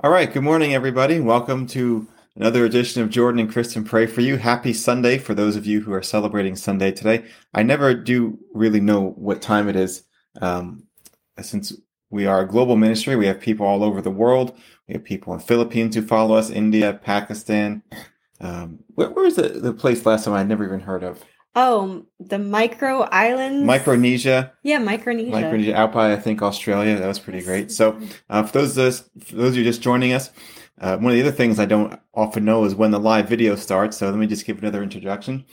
All 0.00 0.12
right, 0.12 0.32
good 0.32 0.44
morning, 0.44 0.74
everybody. 0.74 1.18
Welcome 1.18 1.66
to 1.68 2.06
another 2.36 2.64
edition 2.64 3.02
of 3.02 3.10
Jordan 3.10 3.40
and 3.40 3.50
Kristen 3.50 3.82
Pray 3.82 4.06
for 4.06 4.20
You. 4.20 4.36
Happy 4.36 4.72
Sunday 4.72 5.18
for 5.18 5.34
those 5.34 5.56
of 5.56 5.66
you 5.66 5.80
who 5.80 5.92
are 5.92 6.04
celebrating 6.04 6.54
Sunday 6.54 6.92
today. 6.92 7.24
I 7.52 7.64
never 7.64 7.94
do 7.94 8.38
really 8.54 8.78
know 8.78 9.10
what 9.16 9.42
time 9.42 9.68
it 9.68 9.74
is. 9.74 10.04
Um, 10.40 10.84
since 11.42 11.72
we 12.10 12.26
are 12.26 12.42
a 12.42 12.46
global 12.46 12.76
ministry, 12.76 13.16
we 13.16 13.26
have 13.26 13.40
people 13.40 13.66
all 13.66 13.82
over 13.82 14.00
the 14.00 14.08
world. 14.08 14.56
We 14.86 14.94
have 14.94 15.02
people 15.02 15.34
in 15.34 15.40
Philippines 15.40 15.96
who 15.96 16.02
follow 16.02 16.36
us, 16.36 16.48
India, 16.48 17.00
Pakistan. 17.02 17.82
Um, 18.40 18.78
where, 18.94 19.10
where 19.10 19.24
was 19.24 19.34
the, 19.34 19.48
the 19.48 19.72
place 19.72 20.06
last 20.06 20.26
time 20.26 20.34
I 20.34 20.44
never 20.44 20.64
even 20.64 20.78
heard 20.78 21.02
of? 21.02 21.24
Oh, 21.54 22.06
the 22.20 22.38
micro 22.38 23.00
islands. 23.00 23.64
Micronesia. 23.64 24.52
Yeah, 24.62 24.78
Micronesia. 24.78 25.30
Micronesia 25.30 25.74
out 25.74 25.92
by 25.92 26.12
I 26.12 26.16
think 26.16 26.42
Australia. 26.42 26.96
That 26.96 27.06
was 27.06 27.18
pretty 27.18 27.42
great. 27.42 27.72
So 27.72 28.00
uh, 28.30 28.44
for 28.44 28.58
those 28.58 28.76
of 28.76 28.86
us, 28.86 29.10
for 29.24 29.36
those 29.36 29.50
of 29.50 29.56
you 29.56 29.64
just 29.64 29.82
joining 29.82 30.12
us, 30.12 30.30
uh, 30.80 30.96
one 30.98 31.12
of 31.12 31.16
the 31.16 31.22
other 31.22 31.36
things 31.36 31.58
I 31.58 31.64
don't 31.66 31.98
often 32.14 32.44
know 32.44 32.64
is 32.64 32.74
when 32.74 32.90
the 32.90 33.00
live 33.00 33.28
video 33.28 33.56
starts. 33.56 33.96
So 33.96 34.08
let 34.08 34.18
me 34.18 34.26
just 34.26 34.46
give 34.46 34.58
another 34.58 34.82
introduction. 34.82 35.44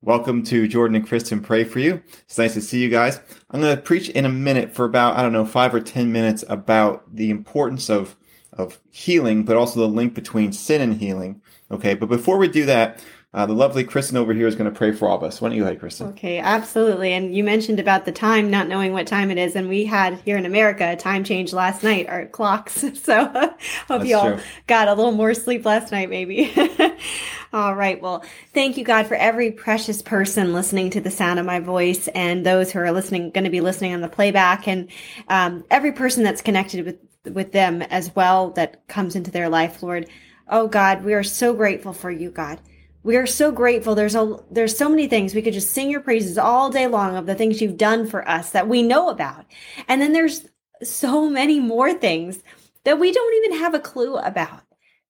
Welcome 0.00 0.42
to 0.44 0.66
Jordan 0.66 0.96
and 0.96 1.06
Kristen 1.06 1.40
Pray 1.40 1.62
for 1.62 1.78
You. 1.78 2.02
It's 2.24 2.36
nice 2.36 2.54
to 2.54 2.60
see 2.60 2.82
you 2.82 2.88
guys. 2.88 3.20
I'm 3.50 3.60
going 3.60 3.76
to 3.76 3.80
preach 3.80 4.08
in 4.08 4.24
a 4.24 4.28
minute 4.28 4.74
for 4.74 4.84
about 4.84 5.16
I 5.16 5.22
don't 5.22 5.32
know 5.32 5.46
five 5.46 5.72
or 5.72 5.80
ten 5.80 6.10
minutes 6.10 6.44
about 6.48 7.14
the 7.14 7.30
importance 7.30 7.88
of 7.88 8.16
of 8.52 8.80
healing, 8.90 9.44
but 9.44 9.56
also 9.56 9.80
the 9.80 9.86
link 9.86 10.14
between 10.14 10.52
sin 10.52 10.80
and 10.80 11.00
healing. 11.00 11.40
Okay, 11.70 11.94
but 11.94 12.08
before 12.08 12.36
we 12.36 12.48
do 12.48 12.66
that, 12.66 13.02
uh, 13.34 13.46
the 13.46 13.54
lovely 13.54 13.82
Kristen 13.82 14.18
over 14.18 14.34
here 14.34 14.46
is 14.46 14.56
going 14.56 14.70
to 14.70 14.76
pray 14.76 14.92
for 14.92 15.08
all 15.08 15.16
of 15.16 15.22
us. 15.22 15.40
Why 15.40 15.48
don't 15.48 15.56
you, 15.56 15.62
ahead, 15.64 15.80
Kristen? 15.80 16.08
Okay, 16.08 16.38
absolutely. 16.38 17.14
And 17.14 17.34
you 17.34 17.42
mentioned 17.42 17.80
about 17.80 18.04
the 18.04 18.12
time, 18.12 18.50
not 18.50 18.68
knowing 18.68 18.92
what 18.92 19.06
time 19.06 19.30
it 19.30 19.38
is, 19.38 19.56
and 19.56 19.70
we 19.70 19.86
had 19.86 20.18
here 20.20 20.36
in 20.36 20.44
America 20.44 20.92
a 20.92 20.96
time 20.96 21.24
change 21.24 21.54
last 21.54 21.82
night, 21.82 22.08
our 22.08 22.26
clocks. 22.26 22.84
So 23.02 23.24
hope 23.28 23.56
That's 23.88 24.04
you 24.06 24.16
all 24.16 24.32
true. 24.34 24.40
got 24.66 24.86
a 24.86 24.94
little 24.94 25.12
more 25.12 25.34
sleep 25.34 25.64
last 25.64 25.90
night, 25.92 26.08
maybe. 26.08 26.52
all 27.52 27.74
right. 27.74 28.00
Well, 28.00 28.22
thank 28.54 28.76
you, 28.76 28.84
God, 28.84 29.06
for 29.06 29.14
every 29.14 29.50
precious 29.50 30.02
person 30.02 30.52
listening 30.52 30.90
to 30.90 31.00
the 31.00 31.10
sound 31.10 31.40
of 31.40 31.46
my 31.46 31.58
voice, 31.58 32.08
and 32.08 32.46
those 32.46 32.70
who 32.70 32.78
are 32.78 32.92
listening, 32.92 33.30
going 33.30 33.44
to 33.44 33.50
be 33.50 33.60
listening 33.60 33.94
on 33.94 34.02
the 34.02 34.08
playback, 34.08 34.68
and 34.68 34.88
um, 35.28 35.64
every 35.70 35.92
person 35.92 36.22
that's 36.22 36.42
connected 36.42 36.84
with 36.84 36.98
with 37.34 37.52
them 37.52 37.82
as 37.82 38.14
well 38.14 38.50
that 38.50 38.86
comes 38.88 39.16
into 39.16 39.30
their 39.30 39.48
life, 39.48 39.82
Lord. 39.82 40.08
Oh 40.48 40.68
God, 40.68 41.02
we 41.02 41.14
are 41.14 41.22
so 41.22 41.54
grateful 41.54 41.92
for 41.92 42.10
you, 42.10 42.30
God. 42.30 42.60
We 43.04 43.16
are 43.16 43.26
so 43.26 43.50
grateful. 43.50 43.94
There's 43.94 44.14
a 44.14 44.38
there's 44.50 44.76
so 44.76 44.88
many 44.88 45.08
things 45.08 45.34
we 45.34 45.42
could 45.42 45.54
just 45.54 45.72
sing 45.72 45.90
your 45.90 46.00
praises 46.00 46.38
all 46.38 46.70
day 46.70 46.86
long 46.86 47.16
of 47.16 47.26
the 47.26 47.34
things 47.34 47.60
you've 47.60 47.76
done 47.76 48.06
for 48.06 48.28
us 48.28 48.50
that 48.50 48.68
we 48.68 48.82
know 48.82 49.08
about. 49.08 49.44
And 49.88 50.00
then 50.00 50.12
there's 50.12 50.46
so 50.82 51.28
many 51.28 51.58
more 51.60 51.92
things 51.92 52.42
that 52.84 52.98
we 52.98 53.12
don't 53.12 53.44
even 53.44 53.58
have 53.58 53.74
a 53.74 53.80
clue 53.80 54.16
about. 54.16 54.62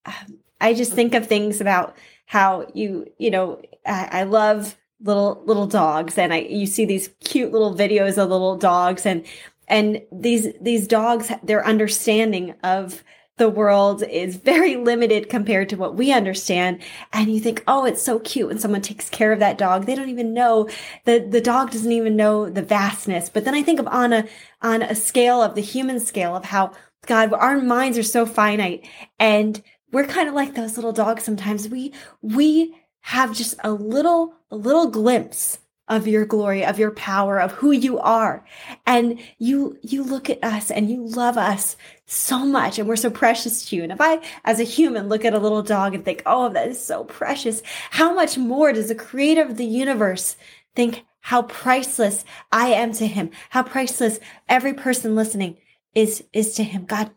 Um, 0.06 0.38
I 0.60 0.74
just 0.74 0.92
think 0.92 1.14
of 1.14 1.26
things 1.26 1.60
about 1.60 1.96
how 2.26 2.66
you, 2.74 3.06
you 3.18 3.30
know, 3.30 3.60
I, 3.84 4.20
I 4.20 4.22
love 4.22 4.76
little 5.02 5.42
little 5.44 5.66
dogs 5.66 6.16
and 6.16 6.32
I 6.32 6.38
you 6.38 6.66
see 6.66 6.84
these 6.84 7.10
cute 7.24 7.52
little 7.52 7.74
videos 7.74 8.16
of 8.18 8.30
little 8.30 8.56
dogs 8.56 9.04
and 9.04 9.26
and 9.68 10.00
these 10.12 10.48
these 10.60 10.86
dogs 10.86 11.30
their 11.42 11.66
understanding 11.66 12.54
of 12.62 13.02
the 13.42 13.48
world 13.48 14.04
is 14.04 14.36
very 14.36 14.76
limited 14.76 15.28
compared 15.28 15.68
to 15.68 15.76
what 15.76 15.96
we 15.96 16.12
understand. 16.12 16.80
And 17.12 17.34
you 17.34 17.40
think 17.40 17.64
oh 17.66 17.84
it's 17.84 18.00
so 18.00 18.20
cute 18.20 18.46
when 18.46 18.60
someone 18.60 18.82
takes 18.82 19.10
care 19.10 19.32
of 19.32 19.40
that 19.40 19.58
dog. 19.58 19.84
They 19.84 19.96
don't 19.96 20.10
even 20.10 20.32
know 20.32 20.68
the 21.06 21.18
the 21.18 21.40
dog 21.40 21.72
doesn't 21.72 21.90
even 21.90 22.14
know 22.14 22.48
the 22.48 22.62
vastness. 22.62 23.28
But 23.28 23.44
then 23.44 23.56
i 23.56 23.62
think 23.64 23.80
of 23.80 23.88
on 23.88 24.12
a 24.12 24.28
on 24.62 24.80
a 24.82 24.94
scale 24.94 25.42
of 25.42 25.56
the 25.56 25.60
human 25.60 25.98
scale 25.98 26.36
of 26.36 26.44
how 26.44 26.70
god 27.06 27.32
our 27.32 27.60
minds 27.60 27.98
are 27.98 28.04
so 28.04 28.26
finite. 28.26 28.88
And 29.18 29.60
we're 29.90 30.06
kind 30.06 30.28
of 30.28 30.36
like 30.36 30.54
those 30.54 30.76
little 30.76 30.92
dogs 30.92 31.24
sometimes. 31.24 31.68
We 31.68 31.92
we 32.22 32.76
have 33.00 33.34
just 33.34 33.56
a 33.64 33.72
little 33.72 34.34
a 34.52 34.56
little 34.56 34.88
glimpse 34.88 35.58
of 35.88 36.06
your 36.06 36.24
glory 36.24 36.64
of 36.64 36.78
your 36.78 36.92
power 36.92 37.40
of 37.40 37.52
who 37.52 37.72
you 37.72 37.98
are. 37.98 38.44
And 38.86 39.20
you 39.38 39.78
you 39.82 40.02
look 40.04 40.30
at 40.30 40.42
us 40.42 40.70
and 40.70 40.90
you 40.90 41.04
love 41.04 41.36
us 41.36 41.76
so 42.06 42.44
much 42.46 42.78
and 42.78 42.88
we're 42.88 42.96
so 42.96 43.10
precious 43.10 43.66
to 43.66 43.76
you. 43.76 43.82
And 43.82 43.92
if 43.92 44.00
i 44.00 44.20
as 44.44 44.60
a 44.60 44.64
human 44.64 45.08
look 45.08 45.24
at 45.24 45.34
a 45.34 45.38
little 45.38 45.62
dog 45.62 45.94
and 45.94 46.04
think 46.04 46.22
oh 46.24 46.48
that 46.50 46.68
is 46.68 46.84
so 46.84 47.04
precious 47.04 47.62
how 47.90 48.14
much 48.14 48.38
more 48.38 48.72
does 48.72 48.88
the 48.88 48.94
creator 48.94 49.42
of 49.42 49.56
the 49.56 49.64
universe 49.64 50.36
think 50.74 51.04
how 51.20 51.42
priceless 51.42 52.24
i 52.50 52.68
am 52.68 52.92
to 52.92 53.06
him? 53.06 53.30
How 53.50 53.62
priceless 53.62 54.20
every 54.48 54.74
person 54.74 55.14
listening 55.14 55.58
is 55.94 56.24
is 56.32 56.54
to 56.54 56.64
him. 56.64 56.84
God 56.84 57.10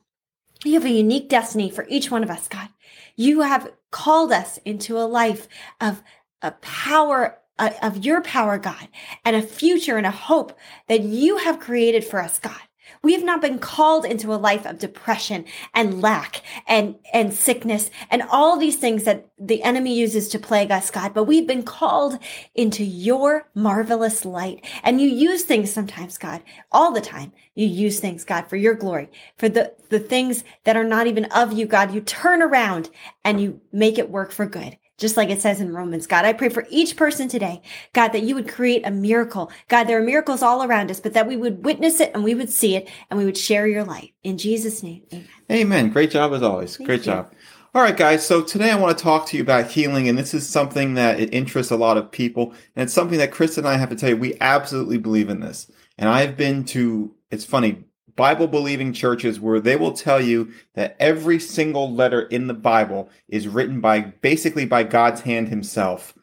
you 0.63 0.73
have 0.73 0.85
a 0.85 0.89
unique 0.89 1.29
destiny 1.29 1.69
for 1.69 1.85
each 1.87 2.09
one 2.09 2.23
of 2.23 2.31
us 2.31 2.47
god. 2.47 2.69
You 3.15 3.41
have 3.41 3.71
called 3.91 4.31
us 4.31 4.57
into 4.65 4.97
a 4.97 5.05
life 5.05 5.47
of 5.79 6.01
a 6.41 6.51
power 6.51 7.39
of 7.57 8.05
your 8.05 8.21
power, 8.21 8.57
God, 8.57 8.87
and 9.23 9.35
a 9.35 9.41
future 9.41 9.97
and 9.97 10.05
a 10.05 10.11
hope 10.11 10.57
that 10.87 11.01
you 11.01 11.37
have 11.37 11.59
created 11.59 12.03
for 12.03 12.21
us, 12.21 12.39
God. 12.39 12.61
We 13.01 13.13
have 13.13 13.23
not 13.23 13.41
been 13.41 13.59
called 13.59 14.05
into 14.05 14.33
a 14.33 14.35
life 14.35 14.65
of 14.65 14.79
depression 14.79 15.45
and 15.73 16.01
lack 16.01 16.41
and, 16.67 16.95
and 17.13 17.33
sickness 17.33 17.89
and 18.09 18.23
all 18.23 18.57
these 18.57 18.77
things 18.77 19.03
that 19.03 19.27
the 19.39 19.63
enemy 19.63 19.95
uses 19.97 20.27
to 20.29 20.39
plague 20.39 20.71
us, 20.71 20.91
God, 20.91 21.13
but 21.13 21.25
we've 21.25 21.47
been 21.47 21.63
called 21.63 22.19
into 22.53 22.83
your 22.83 23.47
marvelous 23.53 24.25
light. 24.25 24.65
And 24.83 25.01
you 25.01 25.07
use 25.07 25.43
things 25.43 25.71
sometimes, 25.71 26.17
God, 26.17 26.43
all 26.71 26.91
the 26.91 27.01
time. 27.01 27.31
You 27.53 27.67
use 27.67 27.99
things, 27.99 28.23
God, 28.23 28.47
for 28.47 28.55
your 28.55 28.75
glory, 28.75 29.09
for 29.37 29.49
the, 29.49 29.73
the 29.89 29.99
things 29.99 30.43
that 30.63 30.77
are 30.77 30.83
not 30.83 31.07
even 31.07 31.25
of 31.25 31.53
you, 31.53 31.65
God. 31.65 31.93
You 31.93 32.01
turn 32.01 32.41
around 32.41 32.89
and 33.23 33.41
you 33.41 33.61
make 33.71 33.97
it 33.97 34.09
work 34.09 34.31
for 34.31 34.45
good 34.45 34.77
just 34.97 35.17
like 35.17 35.29
it 35.29 35.41
says 35.41 35.59
in 35.59 35.73
Romans. 35.73 36.07
God, 36.07 36.25
I 36.25 36.33
pray 36.33 36.49
for 36.49 36.65
each 36.69 36.95
person 36.95 37.27
today, 37.27 37.61
God, 37.93 38.09
that 38.09 38.23
you 38.23 38.35
would 38.35 38.47
create 38.47 38.85
a 38.85 38.91
miracle. 38.91 39.51
God, 39.67 39.85
there 39.85 39.99
are 39.99 40.03
miracles 40.03 40.41
all 40.41 40.63
around 40.63 40.91
us, 40.91 40.99
but 40.99 41.13
that 41.13 41.27
we 41.27 41.35
would 41.35 41.65
witness 41.65 41.99
it 41.99 42.11
and 42.13 42.23
we 42.23 42.35
would 42.35 42.49
see 42.49 42.75
it 42.75 42.89
and 43.09 43.17
we 43.17 43.25
would 43.25 43.37
share 43.37 43.67
your 43.67 43.83
light. 43.83 44.13
In 44.23 44.37
Jesus' 44.37 44.81
name, 44.83 45.03
amen. 45.13 45.27
Amen. 45.51 45.89
Great 45.89 46.11
job 46.11 46.33
as 46.33 46.43
always. 46.43 46.77
Thank 46.77 46.87
Great 46.87 46.99
you. 46.99 47.05
job. 47.05 47.31
All 47.75 47.81
right, 47.81 47.97
guys. 47.97 48.25
So 48.25 48.41
today 48.41 48.71
I 48.71 48.79
want 48.79 48.97
to 48.97 49.03
talk 49.03 49.27
to 49.27 49.37
you 49.37 49.43
about 49.43 49.69
healing, 49.69 50.07
and 50.07 50.17
this 50.17 50.33
is 50.33 50.47
something 50.47 50.93
that 50.93 51.19
it 51.19 51.33
interests 51.33 51.73
a 51.73 51.75
lot 51.75 51.97
of 51.97 52.09
people, 52.09 52.53
and 52.73 52.83
it's 52.83 52.93
something 52.93 53.17
that 53.17 53.33
Chris 53.33 53.57
and 53.57 53.67
I 53.67 53.75
have 53.75 53.89
to 53.89 53.97
tell 53.97 54.11
you. 54.11 54.15
We 54.15 54.37
absolutely 54.39 54.97
believe 54.97 55.29
in 55.29 55.41
this, 55.41 55.69
and 55.97 56.07
I've 56.07 56.37
been 56.37 56.63
to. 56.67 57.13
It's 57.31 57.43
funny. 57.43 57.83
Bible 58.15 58.47
believing 58.47 58.93
churches 58.93 59.39
where 59.39 59.59
they 59.59 59.75
will 59.75 59.91
tell 59.91 60.21
you 60.21 60.51
that 60.73 60.95
every 60.99 61.39
single 61.39 61.93
letter 61.93 62.21
in 62.21 62.47
the 62.47 62.53
Bible 62.53 63.09
is 63.27 63.47
written 63.47 63.81
by 63.81 63.99
basically 63.99 64.65
by 64.65 64.83
God's 64.83 65.21
hand 65.21 65.49
himself. 65.49 66.13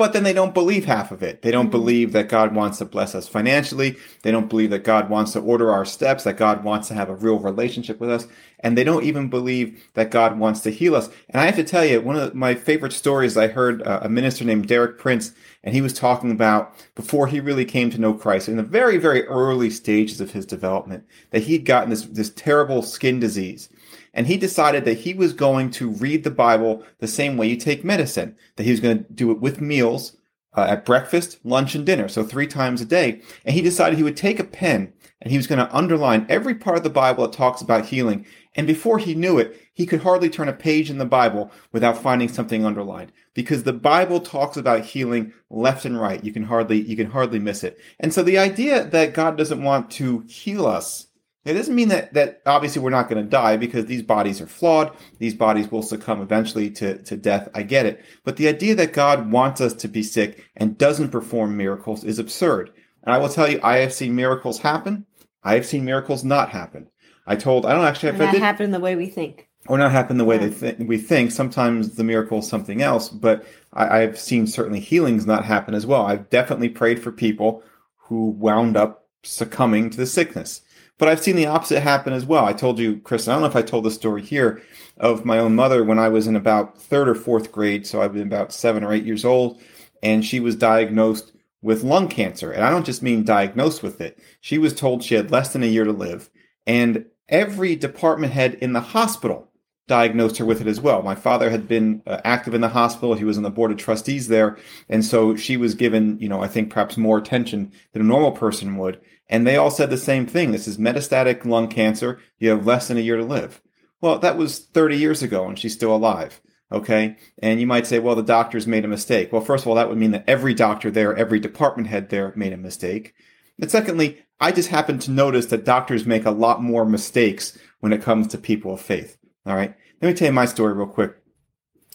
But 0.00 0.14
then 0.14 0.22
they 0.22 0.32
don't 0.32 0.54
believe 0.54 0.86
half 0.86 1.12
of 1.12 1.22
it. 1.22 1.42
They 1.42 1.50
don't 1.50 1.66
Mhm. 1.66 1.72
believe 1.72 2.12
that 2.12 2.30
God 2.30 2.54
wants 2.54 2.78
to 2.78 2.86
bless 2.86 3.14
us 3.14 3.28
financially. 3.28 3.96
They 4.22 4.30
don't 4.30 4.48
believe 4.48 4.70
that 4.70 4.82
God 4.82 5.10
wants 5.10 5.32
to 5.32 5.40
order 5.40 5.70
our 5.70 5.84
steps, 5.84 6.24
that 6.24 6.38
God 6.38 6.64
wants 6.64 6.88
to 6.88 6.94
have 6.94 7.10
a 7.10 7.14
real 7.14 7.38
relationship 7.38 8.00
with 8.00 8.08
us. 8.08 8.26
And 8.60 8.78
they 8.78 8.84
don't 8.84 9.04
even 9.04 9.28
believe 9.28 9.78
that 9.92 10.10
God 10.10 10.38
wants 10.38 10.60
to 10.60 10.70
heal 10.70 10.94
us. 10.94 11.10
And 11.28 11.38
I 11.38 11.44
have 11.44 11.56
to 11.56 11.64
tell 11.64 11.84
you, 11.84 12.00
one 12.00 12.16
of 12.16 12.34
my 12.34 12.54
favorite 12.54 12.94
stories 12.94 13.36
I 13.36 13.48
heard 13.48 13.82
uh, 13.82 14.00
a 14.00 14.08
minister 14.08 14.42
named 14.42 14.68
Derek 14.68 14.98
Prince, 14.98 15.32
and 15.62 15.74
he 15.74 15.82
was 15.82 15.92
talking 15.92 16.30
about 16.30 16.72
before 16.94 17.26
he 17.26 17.38
really 17.38 17.66
came 17.66 17.90
to 17.90 18.00
know 18.00 18.14
Christ 18.14 18.48
in 18.48 18.56
the 18.56 18.62
very, 18.62 18.96
very 18.96 19.26
early 19.26 19.68
stages 19.68 20.18
of 20.18 20.30
his 20.30 20.46
development, 20.46 21.04
that 21.30 21.42
he'd 21.42 21.66
gotten 21.66 21.90
this, 21.90 22.04
this 22.04 22.30
terrible 22.30 22.80
skin 22.80 23.20
disease. 23.20 23.68
And 24.12 24.26
he 24.26 24.36
decided 24.36 24.84
that 24.84 24.98
he 24.98 25.14
was 25.14 25.32
going 25.32 25.70
to 25.72 25.90
read 25.90 26.24
the 26.24 26.30
Bible 26.30 26.84
the 26.98 27.08
same 27.08 27.36
way 27.36 27.48
you 27.48 27.56
take 27.56 27.84
medicine, 27.84 28.36
that 28.56 28.64
he 28.64 28.70
was 28.70 28.80
going 28.80 29.04
to 29.04 29.12
do 29.12 29.30
it 29.30 29.40
with 29.40 29.60
meals 29.60 30.16
uh, 30.56 30.66
at 30.68 30.84
breakfast, 30.84 31.38
lunch, 31.44 31.74
and 31.74 31.86
dinner, 31.86 32.08
so 32.08 32.24
three 32.24 32.46
times 32.46 32.80
a 32.80 32.84
day. 32.84 33.22
And 33.44 33.54
he 33.54 33.62
decided 33.62 33.96
he 33.96 34.02
would 34.02 34.16
take 34.16 34.40
a 34.40 34.44
pen 34.44 34.92
and 35.20 35.30
he 35.30 35.36
was 35.36 35.46
going 35.46 35.64
to 35.64 35.74
underline 35.74 36.26
every 36.28 36.54
part 36.54 36.78
of 36.78 36.82
the 36.82 36.90
Bible 36.90 37.26
that 37.26 37.36
talks 37.36 37.60
about 37.60 37.86
healing. 37.86 38.26
And 38.54 38.66
before 38.66 38.98
he 38.98 39.14
knew 39.14 39.38
it, 39.38 39.60
he 39.72 39.86
could 39.86 40.02
hardly 40.02 40.30
turn 40.30 40.48
a 40.48 40.52
page 40.52 40.90
in 40.90 40.98
the 40.98 41.04
Bible 41.04 41.52
without 41.72 42.02
finding 42.02 42.28
something 42.28 42.64
underlined 42.64 43.12
because 43.34 43.62
the 43.62 43.72
Bible 43.72 44.20
talks 44.20 44.56
about 44.56 44.84
healing 44.84 45.32
left 45.50 45.84
and 45.84 46.00
right. 46.00 46.24
You 46.24 46.32
can 46.32 46.44
hardly, 46.44 46.80
you 46.80 46.96
can 46.96 47.10
hardly 47.10 47.38
miss 47.38 47.62
it. 47.62 47.78
And 48.00 48.12
so 48.12 48.22
the 48.22 48.38
idea 48.38 48.84
that 48.84 49.14
God 49.14 49.36
doesn't 49.36 49.62
want 49.62 49.90
to 49.92 50.20
heal 50.20 50.66
us 50.66 51.06
It 51.44 51.54
doesn't 51.54 51.74
mean 51.74 51.88
that 51.88 52.12
that 52.12 52.42
obviously 52.44 52.82
we're 52.82 52.90
not 52.90 53.08
going 53.08 53.22
to 53.22 53.28
die 53.28 53.56
because 53.56 53.86
these 53.86 54.02
bodies 54.02 54.40
are 54.40 54.46
flawed. 54.46 54.94
These 55.18 55.34
bodies 55.34 55.70
will 55.70 55.82
succumb 55.82 56.20
eventually 56.20 56.70
to, 56.72 57.02
to 57.02 57.16
death. 57.16 57.48
I 57.54 57.62
get 57.62 57.86
it. 57.86 58.04
But 58.24 58.36
the 58.36 58.48
idea 58.48 58.74
that 58.74 58.92
God 58.92 59.32
wants 59.32 59.60
us 59.60 59.72
to 59.74 59.88
be 59.88 60.02
sick 60.02 60.44
and 60.56 60.76
doesn't 60.76 61.08
perform 61.08 61.56
miracles 61.56 62.04
is 62.04 62.18
absurd. 62.18 62.72
And 63.02 63.14
I 63.14 63.18
will 63.18 63.30
tell 63.30 63.50
you, 63.50 63.58
I 63.62 63.78
have 63.78 63.94
seen 63.94 64.14
miracles 64.14 64.58
happen. 64.58 65.06
I 65.42 65.54
have 65.54 65.64
seen 65.64 65.86
miracles 65.86 66.24
not 66.24 66.50
happen. 66.50 66.88
I 67.26 67.36
told, 67.36 67.64
I 67.64 67.72
don't 67.72 67.84
actually 67.84 68.12
have 68.12 68.18
not 68.18 68.34
happen 68.34 68.70
the 68.70 68.80
way 68.80 68.94
we 68.96 69.06
think. 69.06 69.48
Or 69.66 69.78
not 69.78 69.92
happen 69.92 70.18
the 70.18 70.24
way 70.24 70.36
yeah. 70.36 70.48
they 70.48 70.72
th- 70.72 70.88
we 70.88 70.98
think. 70.98 71.30
Sometimes 71.30 71.96
the 71.96 72.04
miracle 72.04 72.40
is 72.40 72.48
something 72.48 72.82
else, 72.82 73.08
but 73.08 73.46
I, 73.72 74.00
I've 74.02 74.18
seen 74.18 74.46
certainly 74.46 74.80
healings 74.80 75.26
not 75.26 75.44
happen 75.44 75.74
as 75.74 75.86
well. 75.86 76.04
I've 76.04 76.28
definitely 76.28 76.68
prayed 76.68 77.02
for 77.02 77.12
people 77.12 77.62
who 77.96 78.30
wound 78.30 78.76
up 78.76 79.06
succumbing 79.22 79.90
to 79.90 79.96
the 79.96 80.06
sickness. 80.06 80.62
But 81.00 81.08
I've 81.08 81.22
seen 81.22 81.34
the 81.34 81.46
opposite 81.46 81.80
happen 81.80 82.12
as 82.12 82.26
well. 82.26 82.44
I 82.44 82.52
told 82.52 82.78
you, 82.78 82.98
Chris, 82.98 83.26
I 83.26 83.32
don't 83.32 83.40
know 83.40 83.48
if 83.48 83.56
I 83.56 83.62
told 83.62 83.86
the 83.86 83.90
story 83.90 84.20
here 84.20 84.62
of 84.98 85.24
my 85.24 85.38
own 85.38 85.54
mother 85.56 85.82
when 85.82 85.98
I 85.98 86.10
was 86.10 86.26
in 86.26 86.36
about 86.36 86.76
third 86.76 87.08
or 87.08 87.14
fourth 87.14 87.50
grade. 87.50 87.86
So 87.86 88.02
I've 88.02 88.12
been 88.12 88.26
about 88.26 88.52
seven 88.52 88.84
or 88.84 88.92
eight 88.92 89.06
years 89.06 89.24
old, 89.24 89.62
and 90.02 90.22
she 90.22 90.40
was 90.40 90.56
diagnosed 90.56 91.32
with 91.62 91.84
lung 91.84 92.08
cancer. 92.08 92.52
And 92.52 92.62
I 92.62 92.68
don't 92.68 92.84
just 92.84 93.02
mean 93.02 93.24
diagnosed 93.24 93.82
with 93.82 94.02
it. 94.02 94.22
She 94.42 94.58
was 94.58 94.74
told 94.74 95.02
she 95.02 95.14
had 95.14 95.30
less 95.30 95.54
than 95.54 95.62
a 95.62 95.66
year 95.66 95.84
to 95.84 95.92
live. 95.92 96.28
And 96.66 97.06
every 97.30 97.76
department 97.76 98.34
head 98.34 98.54
in 98.60 98.74
the 98.74 98.80
hospital 98.80 99.49
diagnosed 99.90 100.38
her 100.38 100.44
with 100.44 100.60
it 100.60 100.68
as 100.68 100.80
well. 100.80 101.02
My 101.02 101.16
father 101.16 101.50
had 101.50 101.66
been 101.66 102.00
uh, 102.06 102.20
active 102.24 102.54
in 102.54 102.60
the 102.60 102.68
hospital. 102.68 103.14
He 103.14 103.24
was 103.24 103.36
on 103.36 103.42
the 103.42 103.50
board 103.50 103.72
of 103.72 103.76
trustees 103.76 104.28
there. 104.28 104.56
And 104.88 105.04
so 105.04 105.34
she 105.34 105.56
was 105.56 105.74
given, 105.74 106.16
you 106.20 106.28
know, 106.28 106.40
I 106.40 106.46
think 106.46 106.70
perhaps 106.70 106.96
more 106.96 107.18
attention 107.18 107.72
than 107.92 108.02
a 108.02 108.04
normal 108.04 108.30
person 108.30 108.76
would. 108.76 109.00
And 109.28 109.44
they 109.44 109.56
all 109.56 109.70
said 109.72 109.90
the 109.90 109.98
same 109.98 110.26
thing. 110.26 110.52
This 110.52 110.68
is 110.68 110.78
metastatic 110.78 111.44
lung 111.44 111.66
cancer. 111.66 112.20
You 112.38 112.50
have 112.50 112.64
less 112.64 112.86
than 112.86 112.98
a 112.98 113.00
year 113.00 113.16
to 113.16 113.24
live. 113.24 113.60
Well, 114.00 114.20
that 114.20 114.38
was 114.38 114.60
30 114.60 114.96
years 114.96 115.24
ago 115.24 115.48
and 115.48 115.58
she's 115.58 115.74
still 115.74 115.94
alive. 115.94 116.40
Okay. 116.70 117.16
And 117.42 117.60
you 117.60 117.66
might 117.66 117.88
say, 117.88 117.98
well, 117.98 118.14
the 118.14 118.22
doctors 118.22 118.68
made 118.68 118.84
a 118.84 118.88
mistake. 118.88 119.32
Well, 119.32 119.42
first 119.42 119.64
of 119.64 119.68
all, 119.68 119.74
that 119.74 119.88
would 119.88 119.98
mean 119.98 120.12
that 120.12 120.24
every 120.28 120.54
doctor 120.54 120.92
there, 120.92 121.16
every 121.16 121.40
department 121.40 121.88
head 121.88 122.10
there 122.10 122.32
made 122.36 122.52
a 122.52 122.56
mistake. 122.56 123.12
And 123.60 123.68
secondly, 123.68 124.24
I 124.38 124.52
just 124.52 124.68
happen 124.68 125.00
to 125.00 125.10
notice 125.10 125.46
that 125.46 125.64
doctors 125.64 126.06
make 126.06 126.26
a 126.26 126.30
lot 126.30 126.62
more 126.62 126.84
mistakes 126.84 127.58
when 127.80 127.92
it 127.92 128.02
comes 128.02 128.28
to 128.28 128.38
people 128.38 128.74
of 128.74 128.80
faith. 128.80 129.18
All 129.46 129.56
right. 129.56 129.74
Let 130.00 130.08
me 130.08 130.14
tell 130.14 130.28
you 130.28 130.32
my 130.32 130.46
story 130.46 130.72
real 130.72 130.86
quick 130.86 131.16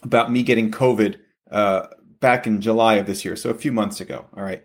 about 0.03 0.31
me 0.31 0.43
getting 0.43 0.71
COVID 0.71 1.17
uh, 1.49 1.87
back 2.19 2.45
in 2.45 2.61
July 2.61 2.95
of 2.95 3.07
this 3.07 3.25
year. 3.25 3.35
So 3.35 3.49
a 3.49 3.55
few 3.55 3.71
months 3.71 3.99
ago. 3.99 4.25
All 4.35 4.43
right. 4.43 4.63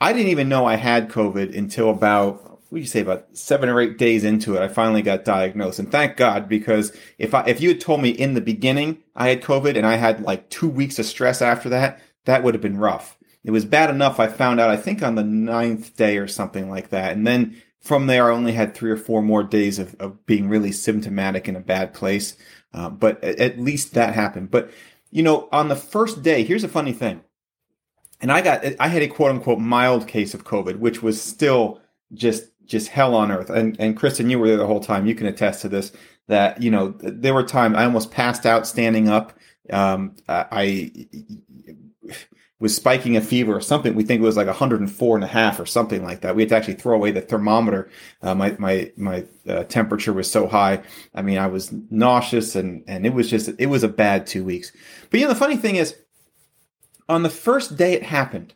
I 0.00 0.12
didn't 0.12 0.30
even 0.30 0.48
know 0.48 0.64
I 0.64 0.76
had 0.76 1.08
COVID 1.08 1.56
until 1.56 1.90
about 1.90 2.48
what 2.70 2.76
do 2.76 2.80
you 2.80 2.86
say 2.86 3.00
about 3.00 3.36
seven 3.36 3.68
or 3.68 3.80
eight 3.80 3.96
days 3.96 4.24
into 4.24 4.54
it, 4.54 4.62
I 4.62 4.68
finally 4.68 5.00
got 5.00 5.24
diagnosed. 5.24 5.78
And 5.78 5.90
thank 5.90 6.16
God, 6.16 6.48
because 6.48 6.94
if 7.16 7.34
I, 7.34 7.44
if 7.46 7.60
you 7.62 7.70
had 7.70 7.80
told 7.80 8.02
me 8.02 8.10
in 8.10 8.34
the 8.34 8.42
beginning 8.42 8.98
I 9.16 9.30
had 9.30 9.42
COVID 9.42 9.76
and 9.76 9.86
I 9.86 9.96
had 9.96 10.22
like 10.22 10.50
two 10.50 10.68
weeks 10.68 10.98
of 10.98 11.06
stress 11.06 11.40
after 11.40 11.70
that, 11.70 12.00
that 12.26 12.42
would 12.42 12.54
have 12.54 12.60
been 12.60 12.76
rough. 12.76 13.16
It 13.42 13.52
was 13.52 13.64
bad 13.64 13.88
enough. 13.88 14.20
I 14.20 14.28
found 14.28 14.60
out, 14.60 14.68
I 14.68 14.76
think 14.76 15.02
on 15.02 15.14
the 15.14 15.24
ninth 15.24 15.96
day 15.96 16.18
or 16.18 16.28
something 16.28 16.68
like 16.68 16.90
that. 16.90 17.16
And 17.16 17.26
then 17.26 17.60
from 17.80 18.06
there, 18.06 18.30
I 18.30 18.34
only 18.34 18.52
had 18.52 18.74
three 18.74 18.90
or 18.90 18.96
four 18.96 19.22
more 19.22 19.42
days 19.42 19.78
of, 19.78 19.94
of 19.98 20.26
being 20.26 20.48
really 20.48 20.72
symptomatic 20.72 21.48
in 21.48 21.56
a 21.56 21.60
bad 21.60 21.94
place. 21.94 22.36
Uh, 22.78 22.90
but 22.90 23.22
at, 23.24 23.58
least 23.58 23.94
that 23.94 24.14
happened. 24.14 24.50
But, 24.50 24.70
you 25.10 25.22
know, 25.22 25.48
on 25.50 25.68
the 25.68 25.76
first 25.76 26.22
day, 26.22 26.44
here's 26.44 26.62
a 26.62 26.68
funny 26.68 26.92
thing 26.92 27.22
and 28.20 28.32
I 28.32 28.40
got 28.40 28.64
I 28.80 28.88
had 28.88 29.02
a 29.02 29.08
quote 29.08 29.30
unquote 29.30 29.58
mild 29.58 30.08
case 30.08 30.34
of 30.34 30.44
COVID, 30.44 30.76
which 30.78 31.02
was 31.02 31.20
still 31.20 31.80
just 32.14 32.44
just 32.66 32.88
hell 32.88 33.14
on 33.14 33.30
earth. 33.30 33.50
And 33.50 33.76
and 33.78 33.96
Kristen, 33.96 34.30
you 34.30 34.38
were 34.38 34.48
there 34.48 34.56
the 34.56 34.66
whole 34.66 34.80
time. 34.80 35.06
You 35.06 35.14
can 35.14 35.26
attest 35.26 35.62
to 35.62 35.68
this. 35.68 35.92
That 36.26 36.62
you 36.62 36.70
know 36.70 36.94
there 36.98 37.34
were 37.34 37.44
times 37.44 37.76
I 37.76 37.84
almost 37.84 38.10
passed 38.10 38.44
out 38.44 38.66
standing 38.66 39.08
up. 39.08 39.32
Um, 39.70 40.16
I 40.28 40.90
was 42.60 42.74
spiking 42.74 43.16
a 43.16 43.20
fever 43.20 43.54
or 43.54 43.60
something. 43.60 43.94
We 43.94 44.02
think 44.02 44.20
it 44.20 44.24
was 44.24 44.36
like 44.36 44.46
104 44.46 45.16
and 45.16 45.24
a 45.24 45.28
half 45.28 45.60
or 45.60 45.66
something 45.66 46.02
like 46.02 46.22
that. 46.22 46.34
We 46.34 46.42
had 46.42 46.48
to 46.48 46.56
actually 46.56 46.74
throw 46.74 46.96
away 46.96 47.12
the 47.12 47.20
thermometer. 47.20 47.88
Uh, 48.22 48.34
my 48.34 48.56
my 48.58 48.90
my 48.96 49.24
uh, 49.48 49.64
temperature 49.64 50.12
was 50.12 50.30
so 50.30 50.48
high. 50.48 50.82
I 51.14 51.22
mean, 51.22 51.38
I 51.38 51.46
was 51.46 51.72
nauseous 51.90 52.56
and 52.56 52.82
and 52.88 53.06
it 53.06 53.14
was 53.14 53.30
just 53.30 53.50
it 53.58 53.66
was 53.66 53.82
a 53.82 53.88
bad 53.88 54.26
two 54.26 54.44
weeks. 54.44 54.72
But 55.10 55.20
you 55.20 55.26
know, 55.26 55.32
the 55.32 55.38
funny 55.38 55.56
thing 55.56 55.76
is 55.76 55.96
on 57.08 57.22
the 57.22 57.30
first 57.30 57.76
day 57.76 57.94
it 57.94 58.02
happened, 58.02 58.54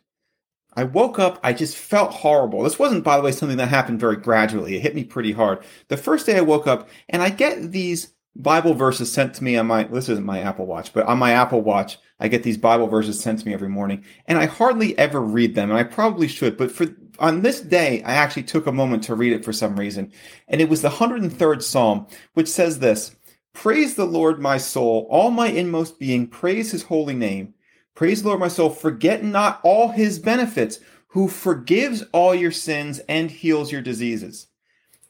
I 0.75 0.83
woke 0.83 1.19
up, 1.19 1.39
I 1.43 1.53
just 1.53 1.77
felt 1.77 2.13
horrible. 2.13 2.63
This 2.63 2.79
wasn't, 2.79 3.03
by 3.03 3.17
the 3.17 3.23
way, 3.23 3.31
something 3.31 3.57
that 3.57 3.67
happened 3.67 3.99
very 3.99 4.15
gradually. 4.15 4.75
It 4.75 4.81
hit 4.81 4.95
me 4.95 5.03
pretty 5.03 5.31
hard. 5.31 5.63
The 5.87 5.97
first 5.97 6.25
day 6.25 6.37
I 6.37 6.41
woke 6.41 6.67
up, 6.67 6.89
and 7.09 7.21
I 7.21 7.29
get 7.29 7.71
these 7.71 8.13
Bible 8.35 8.73
verses 8.73 9.11
sent 9.11 9.35
to 9.35 9.43
me 9.43 9.55
on 9.55 9.67
my, 9.67 9.83
this 9.83 10.09
isn't 10.09 10.25
my 10.25 10.39
Apple 10.39 10.65
Watch, 10.65 10.93
but 10.93 11.05
on 11.05 11.19
my 11.19 11.31
Apple 11.31 11.61
Watch, 11.61 11.99
I 12.23 12.29
get 12.29 12.43
these 12.43 12.57
Bible 12.57 12.87
verses 12.87 13.19
sent 13.19 13.39
to 13.39 13.45
me 13.45 13.53
every 13.53 13.67
morning, 13.67 14.03
and 14.27 14.37
I 14.37 14.45
hardly 14.45 14.97
ever 14.97 15.19
read 15.19 15.55
them, 15.55 15.69
and 15.69 15.77
I 15.77 15.83
probably 15.83 16.29
should, 16.29 16.55
but 16.57 16.71
for, 16.71 16.87
on 17.19 17.41
this 17.41 17.59
day, 17.59 18.01
I 18.03 18.13
actually 18.13 18.43
took 18.43 18.65
a 18.65 18.71
moment 18.71 19.03
to 19.03 19.15
read 19.15 19.33
it 19.33 19.43
for 19.43 19.51
some 19.51 19.75
reason, 19.75 20.09
and 20.47 20.61
it 20.61 20.69
was 20.69 20.81
the 20.81 20.89
103rd 20.89 21.61
Psalm, 21.61 22.07
which 22.33 22.47
says 22.47 22.79
this, 22.79 23.15
Praise 23.51 23.95
the 23.95 24.05
Lord, 24.05 24.39
my 24.39 24.57
soul, 24.57 25.05
all 25.11 25.31
my 25.31 25.47
inmost 25.47 25.99
being, 25.99 26.25
praise 26.25 26.71
his 26.71 26.83
holy 26.83 27.13
name. 27.13 27.53
Praise 27.93 28.23
the 28.23 28.29
Lord, 28.29 28.39
my 28.39 28.47
soul. 28.47 28.69
Forget 28.69 29.23
not 29.23 29.59
all 29.63 29.89
his 29.89 30.17
benefits, 30.17 30.79
who 31.09 31.27
forgives 31.27 32.03
all 32.13 32.33
your 32.33 32.51
sins 32.51 32.99
and 33.07 33.29
heals 33.29 33.71
your 33.71 33.81
diseases. 33.81 34.47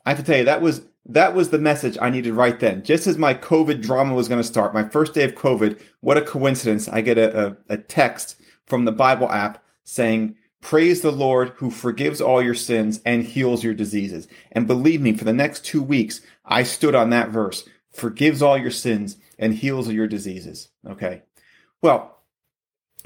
I 0.06 0.10
have 0.10 0.18
to 0.18 0.26
tell 0.26 0.40
you, 0.40 0.46
that 0.46 0.62
was 0.62 0.82
that 1.06 1.36
was 1.36 1.50
the 1.50 1.60
message 1.60 1.98
I 2.02 2.10
needed 2.10 2.34
right 2.34 2.60
then. 2.60 2.84
Just 2.84 3.08
as 3.08 3.18
my 3.18 3.34
COVID 3.34 3.82
drama 3.82 4.14
was 4.14 4.30
going 4.30 4.42
to 4.42 4.48
start, 4.48 4.74
my 4.74 4.88
first 4.88 5.14
day 5.14 5.24
of 5.24 5.36
COVID, 5.36 5.80
what 6.00 6.18
a 6.18 6.22
coincidence. 6.22 6.88
I 6.88 7.02
get 7.02 7.18
a, 7.18 7.48
a, 7.48 7.58
a 7.70 7.78
text 7.78 8.38
from 8.66 8.86
the 8.86 8.92
Bible 8.92 9.30
app 9.30 9.64
saying, 9.84 10.36
Praise 10.62 11.02
the 11.02 11.12
Lord 11.12 11.50
who 11.58 11.70
forgives 11.70 12.22
all 12.22 12.42
your 12.42 12.54
sins 12.54 13.02
and 13.06 13.26
heals 13.26 13.66
your 13.66 13.74
diseases. 13.74 14.30
And 14.54 14.66
believe 14.66 15.02
me, 15.02 15.12
for 15.12 15.26
the 15.26 15.34
next 15.34 15.66
two 15.66 15.84
weeks, 15.84 16.22
I 16.46 16.64
stood 16.64 16.96
on 16.96 17.10
that 17.10 17.32
verse, 17.32 17.68
forgives 17.92 18.42
all 18.42 18.58
your 18.58 18.72
sins 18.72 19.18
and 19.38 19.54
heals 19.54 19.92
your 19.92 20.08
diseases. 20.08 20.70
Okay. 20.88 21.24
Well, 21.82 22.13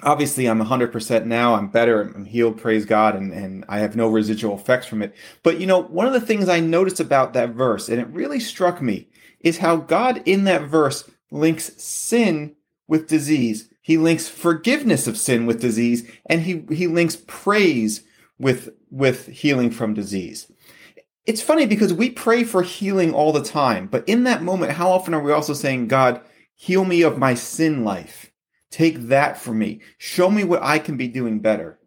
obviously 0.04 0.46
I'm 0.48 0.62
100% 0.62 1.26
now. 1.26 1.56
I'm 1.56 1.68
better. 1.68 2.02
I'm 2.02 2.26
healed, 2.26 2.58
praise 2.58 2.86
God, 2.86 3.16
and, 3.16 3.34
and 3.34 3.66
I 3.68 3.80
have 3.80 3.96
no 3.96 4.08
residual 4.08 4.56
effects 4.56 4.88
from 4.88 5.02
it. 5.02 5.16
But 5.44 5.60
you 5.60 5.68
know, 5.68 5.82
one 5.84 6.08
of 6.08 6.14
the 6.14 6.22
things 6.22 6.50
I 6.50 6.60
noticed 6.60 7.00
about 7.00 7.34
that 7.34 7.50
verse, 7.50 7.90
and 7.90 8.00
it 8.00 8.08
really 8.08 8.40
struck 8.40 8.82
me, 8.82 9.08
is 9.40 9.60
how 9.60 9.78
God 9.78 10.22
in 10.26 10.44
that 10.46 10.64
verse 10.64 11.10
links 11.32 11.72
sin 11.82 12.56
with 12.88 13.08
disease. 13.08 13.70
He 13.82 13.98
links 13.98 14.28
forgiveness 14.28 15.08
of 15.08 15.18
sin 15.18 15.46
with 15.46 15.62
disease, 15.62 16.10
and 16.26 16.42
he, 16.42 16.64
he 16.70 16.88
links 16.88 17.18
praise 17.28 18.04
with, 18.38 18.70
with 18.92 19.28
healing 19.28 19.72
from 19.72 19.94
disease. 19.94 20.52
It's 21.26 21.42
funny 21.42 21.66
because 21.66 21.94
we 21.94 22.10
pray 22.10 22.44
for 22.44 22.62
healing 22.62 23.14
all 23.14 23.34
the 23.34 23.44
time, 23.44 23.88
but 23.88 24.08
in 24.08 24.24
that 24.24 24.44
moment, 24.44 24.74
how 24.74 24.90
often 24.90 25.14
are 25.14 25.22
we 25.22 25.32
also 25.32 25.54
saying, 25.54 25.88
God, 25.88 26.22
heal 26.56 26.86
me 26.86 27.02
of 27.02 27.18
my 27.18 27.34
sin 27.34 27.84
life? 27.84 28.32
Take 28.70 29.08
that 29.08 29.38
from 29.38 29.60
me. 29.60 29.82
Show 29.98 30.30
me 30.30 30.44
what 30.44 30.62
I 30.62 30.80
can 30.80 30.98
be 30.98 31.08
doing 31.08 31.40
better. 31.40 31.80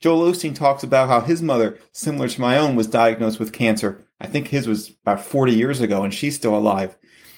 Joel 0.00 0.30
Osteen 0.30 0.54
talks 0.54 0.82
about 0.82 1.08
how 1.08 1.20
his 1.20 1.40
mother, 1.40 1.78
similar 1.92 2.28
to 2.28 2.40
my 2.40 2.58
own, 2.58 2.76
was 2.76 2.86
diagnosed 2.86 3.40
with 3.40 3.52
cancer. 3.52 4.04
I 4.20 4.26
think 4.26 4.48
his 4.48 4.68
was 4.68 4.90
about 5.02 5.24
40 5.24 5.52
years 5.52 5.80
ago 5.80 6.02
and 6.02 6.12
she's 6.12 6.36
still 6.36 6.56
alive. 6.56 6.96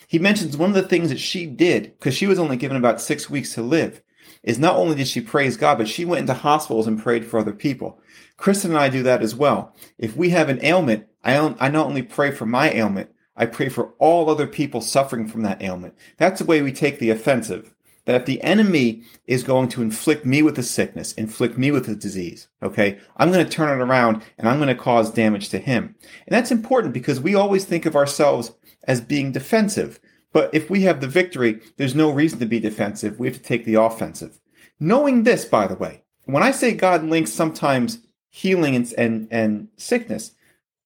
He 0.08 0.18
mentions 0.18 0.56
one 0.56 0.70
of 0.70 0.74
the 0.74 0.88
things 0.88 1.10
that 1.10 1.20
she 1.20 1.46
did, 1.46 1.94
because 1.98 2.14
she 2.14 2.26
was 2.26 2.38
only 2.38 2.56
given 2.56 2.76
about 2.76 3.00
six 3.00 3.28
weeks 3.28 3.54
to 3.54 3.62
live, 3.62 4.02
is 4.42 4.58
not 4.58 4.76
only 4.76 4.96
did 4.96 5.06
she 5.06 5.20
praise 5.20 5.56
God, 5.56 5.78
but 5.78 5.88
she 5.88 6.04
went 6.04 6.22
into 6.22 6.34
hospitals 6.34 6.86
and 6.86 7.00
prayed 7.00 7.26
for 7.26 7.38
other 7.38 7.52
people. 7.52 8.00
Kristen 8.36 8.70
and 8.70 8.78
I 8.78 8.88
do 8.88 9.02
that 9.02 9.22
as 9.22 9.34
well. 9.34 9.76
If 9.98 10.16
we 10.16 10.30
have 10.30 10.48
an 10.48 10.64
ailment, 10.64 11.06
I, 11.22 11.36
I 11.60 11.68
not 11.68 11.86
only 11.86 12.02
pray 12.02 12.30
for 12.30 12.46
my 12.46 12.72
ailment, 12.72 13.10
I 13.36 13.46
pray 13.46 13.68
for 13.68 13.92
all 13.98 14.30
other 14.30 14.46
people 14.46 14.80
suffering 14.80 15.28
from 15.28 15.42
that 15.42 15.62
ailment. 15.62 15.94
That's 16.16 16.40
the 16.40 16.46
way 16.46 16.62
we 16.62 16.72
take 16.72 16.98
the 16.98 17.10
offensive 17.10 17.74
that 18.08 18.16
if 18.18 18.24
the 18.24 18.42
enemy 18.42 19.02
is 19.26 19.42
going 19.42 19.68
to 19.68 19.82
inflict 19.82 20.24
me 20.24 20.40
with 20.40 20.58
a 20.58 20.62
sickness, 20.62 21.12
inflict 21.12 21.58
me 21.58 21.70
with 21.70 21.86
a 21.88 21.94
disease, 21.94 22.48
okay, 22.62 22.98
I'm 23.18 23.30
going 23.30 23.44
to 23.44 23.52
turn 23.52 23.68
it 23.68 23.84
around 23.84 24.22
and 24.38 24.48
I'm 24.48 24.56
going 24.56 24.74
to 24.74 24.82
cause 24.82 25.10
damage 25.10 25.50
to 25.50 25.58
him. 25.58 25.94
And 26.26 26.34
that's 26.34 26.50
important 26.50 26.94
because 26.94 27.20
we 27.20 27.34
always 27.34 27.66
think 27.66 27.84
of 27.84 27.94
ourselves 27.94 28.52
as 28.84 29.02
being 29.02 29.30
defensive. 29.30 30.00
But 30.32 30.48
if 30.54 30.70
we 30.70 30.84
have 30.84 31.02
the 31.02 31.06
victory, 31.06 31.60
there's 31.76 31.94
no 31.94 32.10
reason 32.10 32.38
to 32.38 32.46
be 32.46 32.58
defensive. 32.58 33.18
We 33.18 33.26
have 33.26 33.36
to 33.36 33.42
take 33.42 33.66
the 33.66 33.74
offensive. 33.74 34.40
Knowing 34.80 35.24
this, 35.24 35.44
by 35.44 35.66
the 35.66 35.76
way, 35.76 36.02
when 36.24 36.42
I 36.42 36.50
say 36.50 36.72
God 36.72 37.04
links 37.04 37.30
sometimes 37.30 37.98
healing 38.30 38.74
and, 38.74 38.90
and, 38.96 39.28
and 39.30 39.68
sickness, 39.76 40.32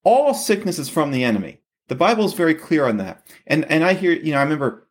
all 0.02 0.34
sickness 0.34 0.80
is 0.80 0.88
from 0.88 1.12
the 1.12 1.22
enemy. 1.22 1.60
The 1.86 1.94
Bible 1.94 2.24
is 2.24 2.32
very 2.32 2.56
clear 2.56 2.86
on 2.86 2.96
that. 2.96 3.24
And, 3.46 3.64
and 3.66 3.84
I 3.84 3.92
hear, 3.92 4.10
you 4.10 4.32
know, 4.32 4.38
I 4.38 4.42
remember 4.42 4.88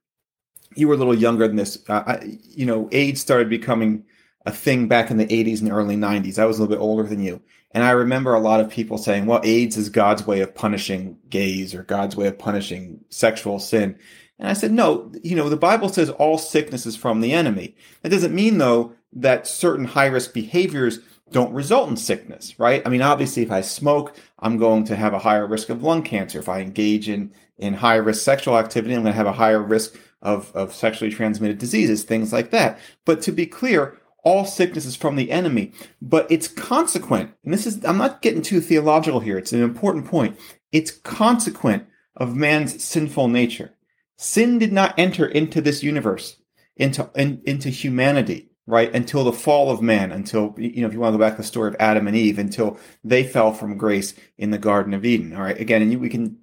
you 0.76 0.88
were 0.88 0.96
a 0.96 0.98
little 0.98 1.16
younger 1.16 1.48
than 1.48 1.58
this. 1.58 1.78
Uh, 1.88 2.04
I, 2.06 2.38
you 2.42 2.66
know, 2.66 2.90
AIDS 2.92 3.22
started 3.22 3.50
becoming 3.50 4.06
a 4.46 4.52
thing 4.52 4.88
back 4.88 5.12
in 5.12 5.18
the 5.18 5.28
80s 5.28 5.62
and 5.62 5.72
early 5.72 5.96
90s. 5.96 6.40
I 6.40 6.46
was 6.46 6.58
a 6.58 6.62
little 6.62 6.76
bit 6.76 6.82
older 6.82 7.04
than 7.04 7.22
you. 7.22 7.42
And 7.74 7.84
I 7.84 7.92
remember 7.92 8.34
a 8.34 8.40
lot 8.40 8.60
of 8.60 8.70
people 8.70 8.98
saying, 8.98 9.26
well, 9.26 9.42
AIDS 9.44 9.78
is 9.78 9.90
God's 9.90 10.26
way 10.26 10.42
of 10.42 10.54
punishing 10.54 11.18
gays 11.30 11.74
or 11.74 11.84
God's 11.84 12.16
way 12.16 12.28
of 12.28 12.38
punishing 12.38 13.00
sexual 13.10 13.60
sin. 13.60 13.98
And 14.40 14.50
I 14.50 14.54
said, 14.54 14.72
no, 14.72 15.12
you 15.24 15.36
know, 15.36 15.50
the 15.50 15.56
Bible 15.58 15.88
says 15.88 16.10
all 16.10 16.38
sickness 16.38 16.86
is 16.86 16.96
from 16.96 17.22
the 17.22 17.32
enemy. 17.32 17.76
That 18.02 18.10
doesn't 18.10 18.36
mean, 18.36 18.58
though, 18.58 18.94
that 19.14 19.48
certain 19.48 19.86
high 19.86 20.08
risk 20.08 20.34
behaviors 20.34 21.00
don't 21.32 21.54
result 21.54 21.90
in 21.90 21.96
sickness, 21.96 22.60
right? 22.60 22.82
I 22.86 22.90
mean, 22.90 23.02
obviously, 23.02 23.44
if 23.44 23.52
I 23.52 23.62
smoke, 23.62 24.18
I'm 24.40 24.58
going 24.58 24.84
to 24.86 24.96
have 24.96 25.14
a 25.14 25.20
higher 25.20 25.48
risk 25.48 25.70
of 25.70 25.84
lung 25.84 26.04
cancer. 26.04 26.40
If 26.40 26.50
I 26.50 26.60
engage 26.60 27.08
in, 27.08 27.32
in 27.58 27.74
high 27.74 27.96
risk 27.96 28.24
sexual 28.24 28.58
activity, 28.58 28.96
I'm 28.96 29.04
going 29.04 29.14
to 29.14 29.18
have 29.18 29.28
a 29.28 29.32
higher 29.32 29.62
risk 29.62 29.96
of, 30.22 30.52
of 30.56 30.74
sexually 30.74 31.12
transmitted 31.12 31.58
diseases, 31.58 32.04
things 32.04 32.32
like 32.32 32.52
that. 32.52 32.80
But 33.06 33.22
to 33.24 33.32
be 33.32 33.46
clear, 33.46 33.98
all 34.24 34.46
sickness 34.46 34.86
is 34.86 34.96
from 34.96 35.16
the 35.16 35.32
enemy, 35.32 35.72
but 36.02 36.30
it's 36.32 36.48
consequent. 36.48 37.32
And 37.44 37.54
this 37.54 37.66
is, 37.66 37.84
I'm 37.86 37.98
not 37.98 38.22
getting 38.22 38.42
too 38.42 38.62
theological 38.62 39.20
here. 39.20 39.38
It's 39.38 39.54
an 39.54 39.64
important 39.64 40.06
point. 40.06 40.38
It's 40.72 40.92
consequent 40.92 41.88
of 42.16 42.36
man's 42.36 42.84
sinful 42.84 43.30
nature. 43.30 43.74
Sin 44.18 44.60
did 44.60 44.72
not 44.72 44.94
enter 44.98 45.26
into 45.26 45.62
this 45.62 45.82
universe, 45.82 46.38
into, 46.78 47.10
in, 47.16 47.42
into 47.46 47.70
humanity 47.70 48.52
right? 48.68 48.94
Until 48.96 49.24
the 49.24 49.34
fall 49.34 49.72
of 49.72 49.82
man, 49.82 50.12
until, 50.12 50.56
you 50.58 50.82
know, 50.82 50.88
if 50.88 50.94
you 50.94 51.00
want 51.00 51.14
to 51.14 51.18
go 51.18 51.24
back 51.24 51.34
to 51.34 51.42
the 51.42 51.48
story 51.48 51.70
of 51.70 51.76
Adam 51.80 52.08
and 52.08 52.16
Eve, 52.16 52.40
until 52.40 52.78
they 53.04 53.24
fell 53.24 53.54
from 53.54 53.78
grace 53.78 54.14
in 54.38 54.52
the 54.52 54.58
Garden 54.58 54.94
of 54.94 55.04
Eden. 55.04 55.36
All 55.36 55.42
right. 55.42 55.60
Again, 55.60 55.82
and 55.82 56.00
we 56.00 56.10
can, 56.10 56.38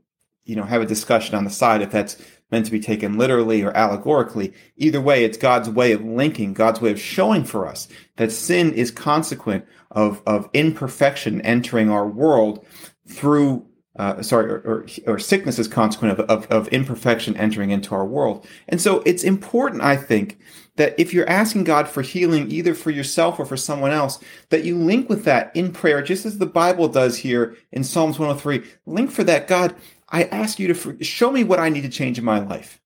you 0.45 0.57
know, 0.57 0.65
have 0.65 0.83
a 0.83 0.87
discussion 0.87 1.35
on 1.35 1.45
the 1.45 1.51
side 1.51 1.81
if 1.81 1.91
that's 1.91 2.23
meant 2.50 2.67
to 2.67 2.73
be 2.73 2.81
taken 2.81 3.19
literally 3.19 3.62
or 3.62 3.76
allegorically. 3.76 4.52
Either 4.76 5.00
way, 5.00 5.25
it's 5.25 5.38
God's 5.38 5.69
way 5.69 5.93
of 5.93 6.05
linking, 6.05 6.55
God's 6.55 6.81
way 6.81 6.90
of 6.90 7.00
showing 7.00 7.45
for 7.45 7.67
us 7.67 7.88
that 8.17 8.33
sin 8.33 8.73
is 8.73 8.90
consequent 8.90 9.67
of, 9.90 10.23
of 10.26 10.49
imperfection 10.55 11.40
entering 11.43 11.90
our 11.90 12.07
world 12.07 12.64
through 13.07 13.64
uh, 13.99 14.23
sorry, 14.23 14.49
or, 14.49 14.59
or, 14.59 14.87
or, 15.09 15.19
sickness 15.19 15.59
is 15.59 15.67
consequent 15.67 16.17
of, 16.17 16.31
of, 16.31 16.47
of, 16.52 16.69
imperfection 16.69 17.37
entering 17.37 17.71
into 17.71 17.97
our 17.97 18.07
world. 18.07 18.47
And 18.69 18.81
so 18.81 19.02
it's 19.05 19.25
important, 19.25 19.83
I 19.83 19.97
think, 19.97 20.38
that 20.76 20.95
if 20.99 21.12
you're 21.12 21.28
asking 21.28 21.64
God 21.64 21.88
for 21.88 22.02
healing, 22.02 22.49
either 22.50 22.75
for 22.75 22.93
yourself 22.93 23.40
or 23.40 23.45
for 23.45 23.57
someone 23.57 23.90
else, 23.90 24.21
that 24.50 24.64
you 24.64 24.78
link 24.78 25.09
with 25.09 25.25
that 25.25 25.50
in 25.55 25.73
prayer, 25.73 26.00
just 26.00 26.25
as 26.25 26.38
the 26.38 26.47
Bible 26.47 26.88
does 26.88 27.19
here 27.19 27.57
in 27.73 27.83
Psalms 27.83 28.21
103. 28.21 28.62
Link 28.87 29.11
for 29.11 29.25
that. 29.25 29.49
God, 29.49 29.75
I 30.11 30.25
ask 30.25 30.59
you 30.59 30.73
to 30.73 31.05
show 31.05 31.31
me 31.31 31.45
what 31.45 31.59
I 31.59 31.69
need 31.69 31.83
to 31.83 31.88
change 31.88 32.19
in 32.19 32.25
my 32.25 32.38
life. 32.38 32.81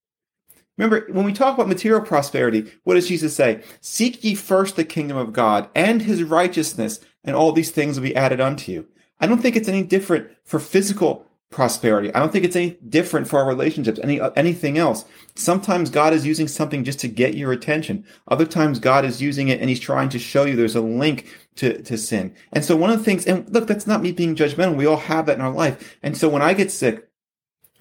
Remember, 0.77 1.07
when 1.13 1.25
we 1.25 1.33
talk 1.33 1.55
about 1.55 1.69
material 1.69 2.01
prosperity, 2.01 2.73
what 2.85 2.95
does 2.95 3.09
Jesus 3.09 3.37
say? 3.37 3.63
Seek 3.81 4.25
ye 4.25 4.35
first 4.35 4.77
the 4.77 4.85
kingdom 4.85 5.17
of 5.17 5.33
God 5.33 5.69
and 5.75 6.03
his 6.03 6.23
righteousness, 6.23 7.01
and 7.23 7.37
all 7.37 7.53
these 7.53 7.71
things 7.71 7.97
will 7.97 8.09
be 8.09 8.17
added 8.17 8.41
unto 8.41 8.73
you. 8.73 8.89
I 9.21 9.27
don't 9.27 9.41
think 9.41 9.55
it's 9.55 9.69
any 9.69 9.83
different 9.83 10.31
for 10.45 10.59
physical 10.59 11.27
prosperity. 11.51 12.13
I 12.13 12.19
don't 12.19 12.33
think 12.33 12.45
it's 12.45 12.57
any 12.57 12.79
different 12.89 13.29
for 13.29 13.39
our 13.39 13.47
relationships, 13.47 14.01
any 14.03 14.19
uh, 14.19 14.31
anything 14.35 14.79
else. 14.79 15.05
Sometimes 15.37 15.91
God 15.91 16.15
is 16.15 16.27
using 16.27 16.49
something 16.49 16.83
just 16.83 16.99
to 17.01 17.09
get 17.09 17.35
your 17.35 17.53
attention. 17.53 18.05
Other 18.27 18.47
times 18.47 18.79
God 18.79 19.05
is 19.05 19.23
using 19.23 19.49
it 19.49 19.61
and 19.61 19.69
he's 19.69 19.79
trying 19.79 20.09
to 20.09 20.19
show 20.19 20.45
you 20.45 20.57
there's 20.57 20.75
a 20.75 20.81
link 20.81 21.29
to, 21.57 21.81
to 21.83 21.97
sin. 21.97 22.35
And 22.53 22.65
so 22.65 22.75
one 22.75 22.91
of 22.91 22.99
the 22.99 23.05
things, 23.05 23.27
and 23.27 23.49
look, 23.53 23.67
that's 23.67 23.87
not 23.87 24.03
me 24.03 24.11
being 24.11 24.35
judgmental. 24.35 24.75
We 24.75 24.87
all 24.87 24.97
have 24.97 25.27
that 25.27 25.37
in 25.37 25.43
our 25.43 25.53
life. 25.53 25.99
And 26.03 26.17
so 26.17 26.29
when 26.29 26.43
I 26.43 26.55
get 26.55 26.73
sick, 26.73 27.09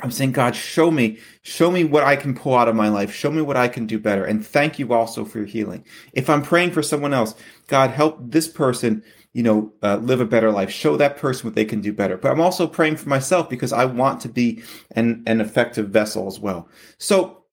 I'm 0.02 0.12
saying, 0.12 0.32
God, 0.32 0.56
show 0.56 0.90
me, 0.90 1.20
show 1.44 1.70
me 1.70 1.84
what 1.84 2.04
I 2.04 2.16
can 2.16 2.34
pull 2.34 2.56
out 2.56 2.68
of 2.68 2.76
my 2.76 2.90
life. 2.90 3.14
Show 3.14 3.32
me 3.32 3.42
what 3.42 3.58
I 3.58 3.68
can 3.68 3.86
do 3.86 4.00
better. 4.00 4.26
And 4.26 4.46
thank 4.46 4.80
you 4.80 4.94
also 4.94 5.26
for 5.26 5.40
your 5.40 5.48
healing. 5.48 5.86
If 6.14 6.30
I'm 6.30 6.42
praying 6.42 6.72
for 6.72 6.82
someone 6.82 7.14
else, 7.14 7.36
God, 7.68 7.92
help 7.92 8.18
this 8.20 8.48
person 8.48 9.04
you 9.34 9.44
know, 9.44 9.72
uh, 9.82 9.96
live 9.98 10.20
a 10.20 10.26
better 10.26 10.52
life. 10.52 10.70
Show 10.70 10.98
that 10.98 11.18
person 11.18 11.48
what 11.48 11.56
they 11.56 11.66
can 11.66 11.82
do 11.82 11.94
better. 11.94 12.18
But 12.18 12.32
I'm 12.32 12.42
also 12.42 12.68
praying 12.68 12.98
for 12.98 13.08
myself 13.08 13.50
because 13.50 13.72
I 13.72 13.86
want 13.86 14.22
to 14.22 14.30
be 14.30 14.62
an, 14.92 15.24
an 15.26 15.40
effective 15.40 15.90
vessel 15.90 16.28
as 16.28 16.40
well. 16.40 16.68
So 16.98 17.44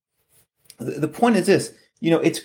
the 0.78 1.08
point 1.08 1.36
is 1.36 1.46
this, 1.46 1.72
you 2.00 2.10
know, 2.10 2.18
it's, 2.18 2.40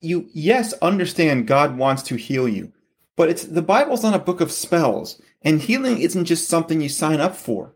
you, 0.00 0.28
yes, 0.32 0.72
understand 0.74 1.46
God 1.46 1.76
wants 1.76 2.02
to 2.04 2.16
heal 2.16 2.48
you, 2.48 2.72
but 3.16 3.28
it's, 3.28 3.44
the 3.44 3.62
Bible's 3.62 4.02
not 4.02 4.14
a 4.14 4.18
book 4.18 4.40
of 4.40 4.50
spells 4.50 5.20
and 5.42 5.60
healing 5.60 5.98
isn't 5.98 6.24
just 6.24 6.48
something 6.48 6.80
you 6.80 6.88
sign 6.88 7.20
up 7.20 7.36
for. 7.36 7.74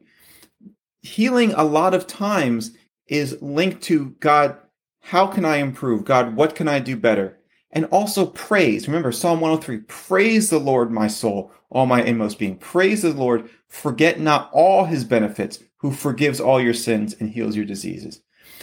Healing 1.02 1.52
a 1.54 1.64
lot 1.64 1.94
of 1.94 2.06
times 2.06 2.72
is 3.06 3.40
linked 3.40 3.82
to 3.84 4.10
God, 4.20 4.56
how 5.00 5.26
can 5.26 5.44
I 5.44 5.56
improve? 5.56 6.04
God, 6.04 6.36
what 6.36 6.54
can 6.54 6.68
I 6.68 6.80
do 6.80 6.96
better? 6.96 7.38
and 7.70 7.84
also 7.86 8.26
praise. 8.26 8.88
Remember 8.88 9.12
Psalm 9.12 9.40
103 9.40 9.78
Praise 9.86 10.50
the 10.50 10.58
Lord, 10.58 10.90
my 10.90 11.08
soul, 11.08 11.52
all 11.70 11.86
my 11.86 12.02
inmost 12.02 12.38
being. 12.38 12.56
Praise 12.56 13.02
the 13.02 13.12
Lord, 13.12 13.48
forget 13.68 14.20
not 14.20 14.50
all 14.52 14.84
his 14.84 15.04
benefits, 15.04 15.58
who 15.78 15.92
forgives 15.92 16.40
all 16.40 16.60
your 16.60 16.74
sins 16.74 17.14
and 17.20 17.30
heals 17.30 17.56
your 17.56 17.64
diseases. 17.64 18.20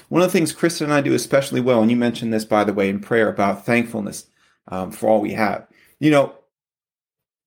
One 0.09 0.21
of 0.21 0.27
the 0.27 0.33
things 0.33 0.51
Kristen 0.51 0.85
and 0.85 0.93
I 0.93 1.01
do 1.01 1.13
especially 1.13 1.61
well, 1.61 1.81
and 1.81 1.89
you 1.89 1.97
mentioned 1.97 2.33
this, 2.33 2.45
by 2.45 2.63
the 2.63 2.73
way, 2.73 2.89
in 2.89 2.99
prayer 2.99 3.29
about 3.29 3.65
thankfulness 3.65 4.27
um, 4.67 4.91
for 4.91 5.07
all 5.07 5.21
we 5.21 5.33
have. 5.33 5.67
You 5.99 6.11
know, 6.11 6.35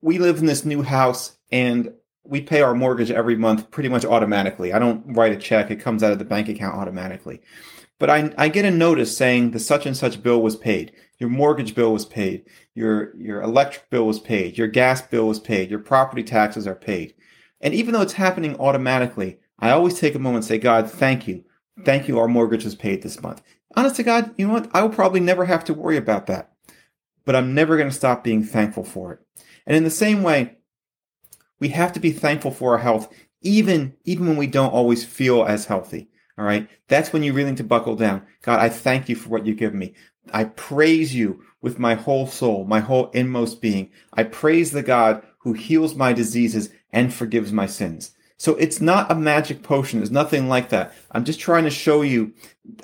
we 0.01 0.17
live 0.17 0.39
in 0.39 0.45
this 0.45 0.65
new 0.65 0.81
house 0.81 1.37
and 1.51 1.93
we 2.29 2.41
pay 2.41 2.61
our 2.61 2.75
mortgage 2.75 3.11
every 3.11 3.35
month 3.35 3.71
pretty 3.71 3.89
much 3.89 4.05
automatically. 4.05 4.71
I 4.71 4.79
don't 4.79 5.03
write 5.15 5.33
a 5.33 5.37
check, 5.37 5.71
it 5.71 5.77
comes 5.77 6.03
out 6.03 6.11
of 6.11 6.19
the 6.19 6.25
bank 6.25 6.47
account 6.47 6.75
automatically. 6.75 7.41
But 7.97 8.09
I, 8.09 8.33
I 8.37 8.47
get 8.47 8.65
a 8.65 8.71
notice 8.71 9.15
saying 9.15 9.51
the 9.51 9.59
such 9.59 9.85
and 9.85 9.97
such 9.97 10.23
bill 10.23 10.41
was 10.41 10.55
paid. 10.55 10.93
Your 11.17 11.29
mortgage 11.29 11.75
bill 11.75 11.91
was 11.91 12.05
paid. 12.05 12.45
Your, 12.73 13.15
your 13.17 13.41
electric 13.41 13.89
bill 13.89 14.07
was 14.07 14.19
paid. 14.19 14.57
Your 14.57 14.67
gas 14.67 15.01
bill 15.01 15.27
was 15.27 15.39
paid. 15.39 15.69
Your 15.69 15.79
property 15.79 16.23
taxes 16.23 16.65
are 16.65 16.75
paid. 16.75 17.13
And 17.59 17.73
even 17.73 17.93
though 17.93 18.01
it's 18.01 18.13
happening 18.13 18.55
automatically, 18.57 19.39
I 19.59 19.71
always 19.71 19.99
take 19.99 20.15
a 20.15 20.19
moment 20.19 20.43
and 20.43 20.45
say, 20.45 20.59
God, 20.59 20.89
thank 20.89 21.27
you. 21.27 21.43
Thank 21.83 22.07
you. 22.07 22.17
Our 22.19 22.29
mortgage 22.29 22.63
was 22.63 22.75
paid 22.75 23.01
this 23.01 23.21
month. 23.21 23.41
Honest 23.75 23.97
to 23.97 24.03
God, 24.03 24.33
you 24.37 24.47
know 24.47 24.53
what? 24.53 24.69
I 24.73 24.81
will 24.81 24.89
probably 24.89 25.19
never 25.19 25.45
have 25.45 25.65
to 25.65 25.73
worry 25.73 25.97
about 25.97 26.27
that. 26.27 26.53
But 27.25 27.35
I'm 27.35 27.53
never 27.53 27.75
going 27.75 27.89
to 27.89 27.95
stop 27.95 28.23
being 28.23 28.43
thankful 28.43 28.85
for 28.85 29.13
it. 29.13 29.19
And 29.67 29.75
in 29.75 29.83
the 29.83 29.89
same 29.89 30.23
way, 30.23 30.58
we 31.59 31.69
have 31.69 31.93
to 31.93 31.99
be 31.99 32.11
thankful 32.11 32.51
for 32.51 32.73
our 32.73 32.79
health, 32.79 33.13
even, 33.41 33.95
even 34.05 34.27
when 34.27 34.37
we 34.37 34.47
don't 34.47 34.73
always 34.73 35.03
feel 35.03 35.45
as 35.45 35.65
healthy. 35.65 36.09
All 36.37 36.45
right. 36.45 36.69
That's 36.87 37.11
when 37.11 37.21
you 37.21 37.33
really 37.33 37.49
need 37.49 37.57
to 37.57 37.63
buckle 37.63 37.95
down. 37.95 38.25
God, 38.43 38.59
I 38.59 38.69
thank 38.69 39.09
you 39.09 39.15
for 39.15 39.29
what 39.29 39.45
you've 39.45 39.57
given 39.57 39.77
me. 39.77 39.93
I 40.31 40.45
praise 40.45 41.13
you 41.13 41.43
with 41.61 41.79
my 41.79 41.95
whole 41.95 42.27
soul, 42.27 42.65
my 42.65 42.79
whole 42.79 43.09
inmost 43.11 43.61
being. 43.61 43.91
I 44.13 44.23
praise 44.23 44.71
the 44.71 44.83
God 44.83 45.21
who 45.39 45.53
heals 45.53 45.95
my 45.95 46.13
diseases 46.13 46.69
and 46.91 47.13
forgives 47.13 47.51
my 47.51 47.65
sins. 47.65 48.11
So 48.37 48.55
it's 48.55 48.79
not 48.79 49.11
a 49.11 49.15
magic 49.15 49.63
potion. 49.63 49.99
There's 49.99 50.11
nothing 50.11 50.47
like 50.47 50.69
that. 50.69 50.93
I'm 51.11 51.25
just 51.25 51.41
trying 51.41 51.65
to 51.65 51.69
show 51.69 52.03
you 52.03 52.33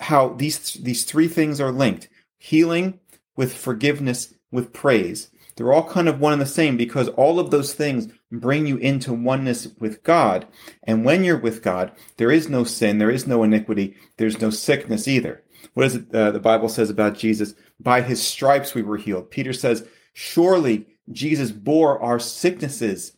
how 0.02 0.30
these, 0.34 0.74
these 0.74 1.06
three 1.06 1.30
things 1.30 1.62
are 1.62 1.72
linked. 1.72 2.10
Healing 2.38 3.00
with 3.38 3.56
forgiveness 3.56 4.34
with 4.52 4.74
praise. 4.74 5.30
They're 5.56 5.72
all 5.72 5.88
kind 5.88 6.10
of 6.10 6.20
one 6.20 6.34
and 6.34 6.42
the 6.42 6.46
same 6.46 6.76
because 6.76 7.08
all 7.10 7.40
of 7.40 7.50
those 7.50 7.74
things 7.74 8.12
bring 8.32 8.68
you 8.68 8.78
into 8.78 9.14
oneness 9.14 9.68
with 9.80 10.04
God. 10.04 10.48
And 10.84 11.06
when 11.06 11.24
you're 11.24 11.40
with 11.40 11.64
God, 11.64 11.92
there 12.18 12.32
is 12.32 12.50
no 12.50 12.66
sin, 12.66 12.98
there 12.98 13.12
is 13.12 13.26
no 13.26 13.44
iniquity, 13.44 13.96
there's 14.18 14.42
no 14.42 14.50
sickness 14.50 15.08
either. 15.08 15.44
What 15.74 15.86
is 15.86 15.96
it 15.96 16.14
uh, 16.14 16.32
the 16.32 16.40
Bible 16.40 16.70
says 16.70 16.90
about 16.90 17.18
Jesus? 17.18 17.56
By 17.80 18.02
his 18.02 18.22
stripes 18.22 18.76
we 18.76 18.82
were 18.82 18.98
healed. 18.98 19.32
Peter 19.32 19.54
says, 19.54 19.88
Surely 20.14 20.88
Jesus 21.12 21.52
bore 21.52 22.02
our 22.02 22.20
sicknesses 22.20 23.14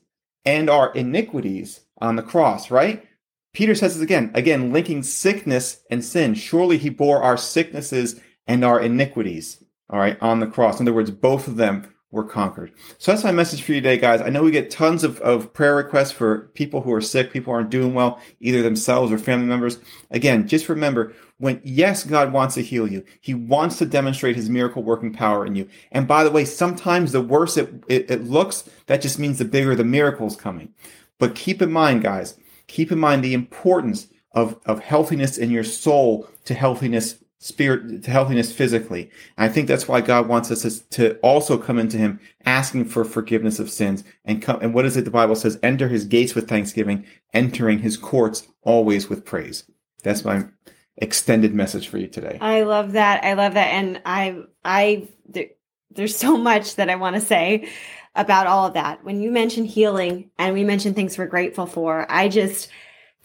and 0.45 0.69
our 0.69 0.93
iniquities 0.93 1.81
on 1.99 2.15
the 2.15 2.23
cross, 2.23 2.69
right? 2.69 3.05
Peter 3.53 3.73
says 3.73 3.95
this 3.95 4.03
again, 4.03 4.29
again, 4.35 4.71
linking 4.71 5.01
sickness 5.01 5.81
and 5.89 6.05
sin. 6.05 6.35
Surely 6.35 6.77
he 6.77 6.89
bore 6.89 7.23
our 7.23 7.37
sicknesses 7.37 8.19
and 8.45 8.63
our 8.63 8.79
iniquities, 8.79 9.63
all 9.89 9.99
right, 9.99 10.17
on 10.21 10.39
the 10.39 10.47
cross. 10.47 10.79
In 10.79 10.87
other 10.87 10.93
words, 10.93 11.11
both 11.11 11.47
of 11.47 11.55
them 11.55 11.91
were 12.11 12.23
conquered. 12.23 12.71
So 12.97 13.11
that's 13.11 13.23
my 13.23 13.31
message 13.31 13.61
for 13.61 13.73
you 13.73 13.81
today, 13.81 13.97
guys. 13.97 14.21
I 14.21 14.29
know 14.29 14.43
we 14.43 14.51
get 14.51 14.71
tons 14.71 15.03
of, 15.03 15.19
of 15.19 15.51
prayer 15.53 15.75
requests 15.75 16.11
for 16.11 16.49
people 16.53 16.81
who 16.81 16.93
are 16.93 17.01
sick, 17.01 17.33
people 17.33 17.51
aren't 17.51 17.69
doing 17.69 17.93
well, 17.93 18.21
either 18.39 18.61
themselves 18.61 19.11
or 19.11 19.17
family 19.17 19.47
members. 19.47 19.79
Again, 20.09 20.47
just 20.47 20.69
remember 20.69 21.13
when, 21.37 21.59
yes, 21.65 22.05
God 22.05 22.31
wants 22.31 22.55
to 22.55 22.63
heal 22.63 22.87
you. 22.87 23.03
He 23.19 23.33
wants 23.33 23.77
to 23.79 23.85
demonstrate 23.85 24.37
his 24.37 24.49
miracle 24.49 24.83
working 24.83 25.11
power 25.11 25.45
in 25.45 25.55
you. 25.55 25.67
And 25.91 26.07
by 26.07 26.23
the 26.23 26.31
way, 26.31 26.45
sometimes 26.45 27.11
the 27.11 27.21
worse 27.21 27.57
it, 27.57 27.83
it, 27.89 28.09
it 28.09 28.23
looks, 28.23 28.69
that 28.85 29.01
just 29.01 29.19
means 29.19 29.37
the 29.37 29.45
bigger 29.45 29.75
the 29.75 29.83
miracle 29.83 30.27
is 30.27 30.37
coming. 30.37 30.73
But 31.19 31.35
keep 31.35 31.61
in 31.61 31.71
mind, 31.71 32.03
guys, 32.03 32.37
keep 32.67 32.91
in 32.91 32.99
mind 32.99 33.21
the 33.23 33.33
importance 33.33 34.07
of, 34.31 34.59
of 34.65 34.79
healthiness 34.79 35.37
in 35.37 35.51
your 35.51 35.63
soul 35.63 36.29
to 36.45 36.53
healthiness 36.53 37.17
spirit 37.39 38.03
to 38.03 38.11
healthiness 38.11 38.51
physically. 38.51 39.11
And 39.37 39.49
I 39.49 39.53
think 39.53 39.67
that's 39.67 39.87
why 39.87 40.01
God 40.01 40.27
wants 40.27 40.51
us 40.51 40.79
to 40.79 41.17
also 41.19 41.57
come 41.57 41.77
into 41.77 41.97
him 41.97 42.19
asking 42.45 42.85
for 42.85 43.05
forgiveness 43.05 43.59
of 43.59 43.69
sins 43.69 44.03
and 44.25 44.41
come 44.41 44.59
and 44.61 44.73
what 44.73 44.85
is 44.85 44.97
it 44.97 45.05
the 45.05 45.11
Bible 45.11 45.35
says 45.35 45.59
enter 45.61 45.87
his 45.87 46.05
gates 46.05 46.33
with 46.33 46.47
thanksgiving, 46.47 47.05
entering 47.33 47.79
his 47.79 47.97
courts 47.97 48.47
always 48.63 49.09
with 49.09 49.25
praise. 49.25 49.63
That's 50.03 50.25
my 50.25 50.45
extended 50.97 51.53
message 51.53 51.87
for 51.87 51.99
you 51.99 52.07
today. 52.07 52.39
I 52.41 52.63
love 52.63 52.93
that. 52.93 53.23
I 53.23 53.33
love 53.33 53.53
that 53.53 53.67
and 53.67 54.01
I 54.05 54.41
I 54.65 55.07
there's 55.91 56.15
so 56.15 56.37
much 56.37 56.75
that 56.75 56.89
I 56.89 56.95
want 56.95 57.15
to 57.15 57.21
say 57.21 57.69
about 58.15 58.47
all 58.47 58.65
of 58.65 58.73
that. 58.73 59.03
When 59.03 59.21
you 59.21 59.31
mention 59.31 59.63
healing 59.63 60.31
and 60.39 60.53
we 60.55 60.63
mention 60.63 60.95
things 60.95 61.17
we're 61.17 61.27
grateful 61.27 61.67
for, 61.67 62.11
I 62.11 62.29
just 62.29 62.69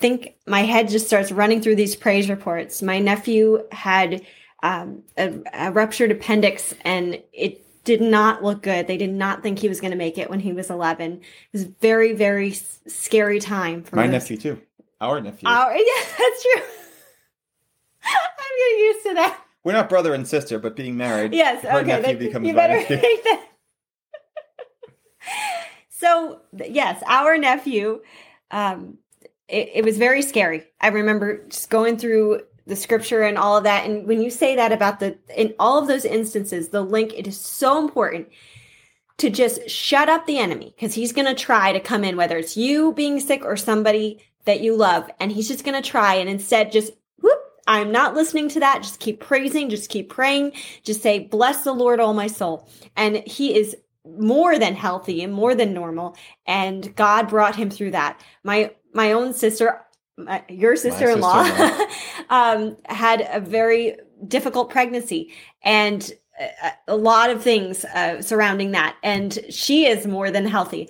think 0.02 0.34
my 0.46 0.60
head 0.60 0.90
just 0.90 1.06
starts 1.06 1.32
running 1.32 1.62
through 1.62 1.76
these 1.76 1.96
praise 1.96 2.28
reports. 2.28 2.82
My 2.82 2.98
nephew 2.98 3.64
had 3.72 4.22
um, 4.62 5.02
a, 5.16 5.32
a 5.54 5.72
ruptured 5.72 6.10
appendix 6.10 6.74
and 6.84 7.22
it 7.32 7.64
did 7.84 8.02
not 8.02 8.44
look 8.44 8.62
good. 8.62 8.86
They 8.86 8.96
did 8.96 9.12
not 9.12 9.42
think 9.42 9.58
he 9.58 9.68
was 9.68 9.80
going 9.80 9.92
to 9.92 9.96
make 9.96 10.18
it 10.18 10.28
when 10.28 10.40
he 10.40 10.52
was 10.52 10.68
11. 10.68 11.12
It 11.12 11.22
was 11.52 11.62
a 11.62 11.68
very, 11.80 12.12
very 12.12 12.52
scary 12.52 13.40
time 13.40 13.82
for 13.82 13.96
my 13.96 14.02
those. 14.02 14.12
nephew 14.12 14.36
too. 14.36 14.60
Our 15.00 15.20
nephew. 15.20 15.48
Our, 15.48 15.74
yeah, 15.76 16.04
that's 16.18 16.42
true. 16.42 16.62
I'm 18.04 18.58
getting 18.58 18.84
used 18.84 19.06
to 19.06 19.14
that. 19.14 19.40
We're 19.64 19.72
not 19.72 19.88
brother 19.88 20.12
and 20.14 20.26
sister, 20.26 20.58
but 20.58 20.76
being 20.76 20.96
married. 20.96 21.32
Yes. 21.32 21.62
Her 21.62 21.78
okay. 21.78 22.00
nephew 22.00 22.18
becomes 22.18 22.46
you 22.46 22.54
better 22.54 22.74
nephew. 22.74 22.96
make 23.02 23.24
that. 23.24 23.46
so 25.88 26.40
yes, 26.52 27.02
our 27.06 27.38
nephew. 27.38 28.02
Um, 28.50 28.98
it, 29.52 29.70
it 29.74 29.84
was 29.84 29.98
very 29.98 30.22
scary. 30.22 30.64
I 30.80 30.88
remember 30.88 31.46
just 31.46 31.70
going 31.70 31.98
through 31.98 32.40
the 32.66 32.74
scripture 32.74 33.22
and 33.22 33.36
all 33.36 33.56
of 33.56 33.64
that. 33.64 33.84
And 33.84 34.06
when 34.06 34.22
you 34.22 34.30
say 34.30 34.56
that 34.56 34.72
about 34.72 34.98
the, 34.98 35.18
in 35.36 35.54
all 35.58 35.78
of 35.78 35.88
those 35.88 36.04
instances, 36.04 36.70
the 36.70 36.82
link, 36.82 37.12
it 37.14 37.26
is 37.26 37.38
so 37.38 37.78
important 37.78 38.28
to 39.18 39.28
just 39.30 39.68
shut 39.68 40.08
up 40.08 40.26
the 40.26 40.38
enemy 40.38 40.74
because 40.74 40.94
he's 40.94 41.12
going 41.12 41.26
to 41.26 41.34
try 41.34 41.72
to 41.72 41.80
come 41.80 42.02
in, 42.02 42.16
whether 42.16 42.38
it's 42.38 42.56
you 42.56 42.92
being 42.94 43.20
sick 43.20 43.44
or 43.44 43.56
somebody 43.56 44.24
that 44.46 44.60
you 44.60 44.74
love. 44.74 45.10
And 45.20 45.30
he's 45.30 45.48
just 45.48 45.64
going 45.64 45.80
to 45.80 45.88
try 45.88 46.14
and 46.14 46.28
instead 46.28 46.72
just, 46.72 46.92
whoop, 47.20 47.38
I'm 47.66 47.92
not 47.92 48.14
listening 48.14 48.48
to 48.50 48.60
that. 48.60 48.82
Just 48.82 49.00
keep 49.00 49.20
praising, 49.20 49.68
just 49.68 49.90
keep 49.90 50.08
praying, 50.08 50.52
just 50.82 51.02
say, 51.02 51.18
bless 51.18 51.62
the 51.62 51.72
Lord, 51.72 52.00
all 52.00 52.14
my 52.14 52.26
soul. 52.26 52.68
And 52.96 53.16
he 53.26 53.54
is 53.54 53.76
more 54.04 54.58
than 54.58 54.74
healthy 54.74 55.22
and 55.22 55.32
more 55.32 55.54
than 55.54 55.74
normal. 55.74 56.16
And 56.46 56.94
God 56.96 57.28
brought 57.28 57.54
him 57.54 57.70
through 57.70 57.92
that. 57.92 58.20
My, 58.42 58.72
my 58.92 59.12
own 59.12 59.32
sister, 59.32 59.80
my, 60.16 60.42
your 60.48 60.76
sister-in-law, 60.76 61.44
sister-in-law. 61.44 61.86
um, 62.30 62.76
had 62.86 63.28
a 63.30 63.40
very 63.40 63.96
difficult 64.26 64.70
pregnancy 64.70 65.32
and 65.62 66.12
a, 66.38 66.72
a 66.88 66.96
lot 66.96 67.30
of 67.30 67.42
things 67.42 67.84
uh, 67.84 68.22
surrounding 68.22 68.72
that. 68.72 68.96
And 69.02 69.38
she 69.50 69.86
is 69.86 70.06
more 70.06 70.30
than 70.30 70.46
healthy. 70.46 70.88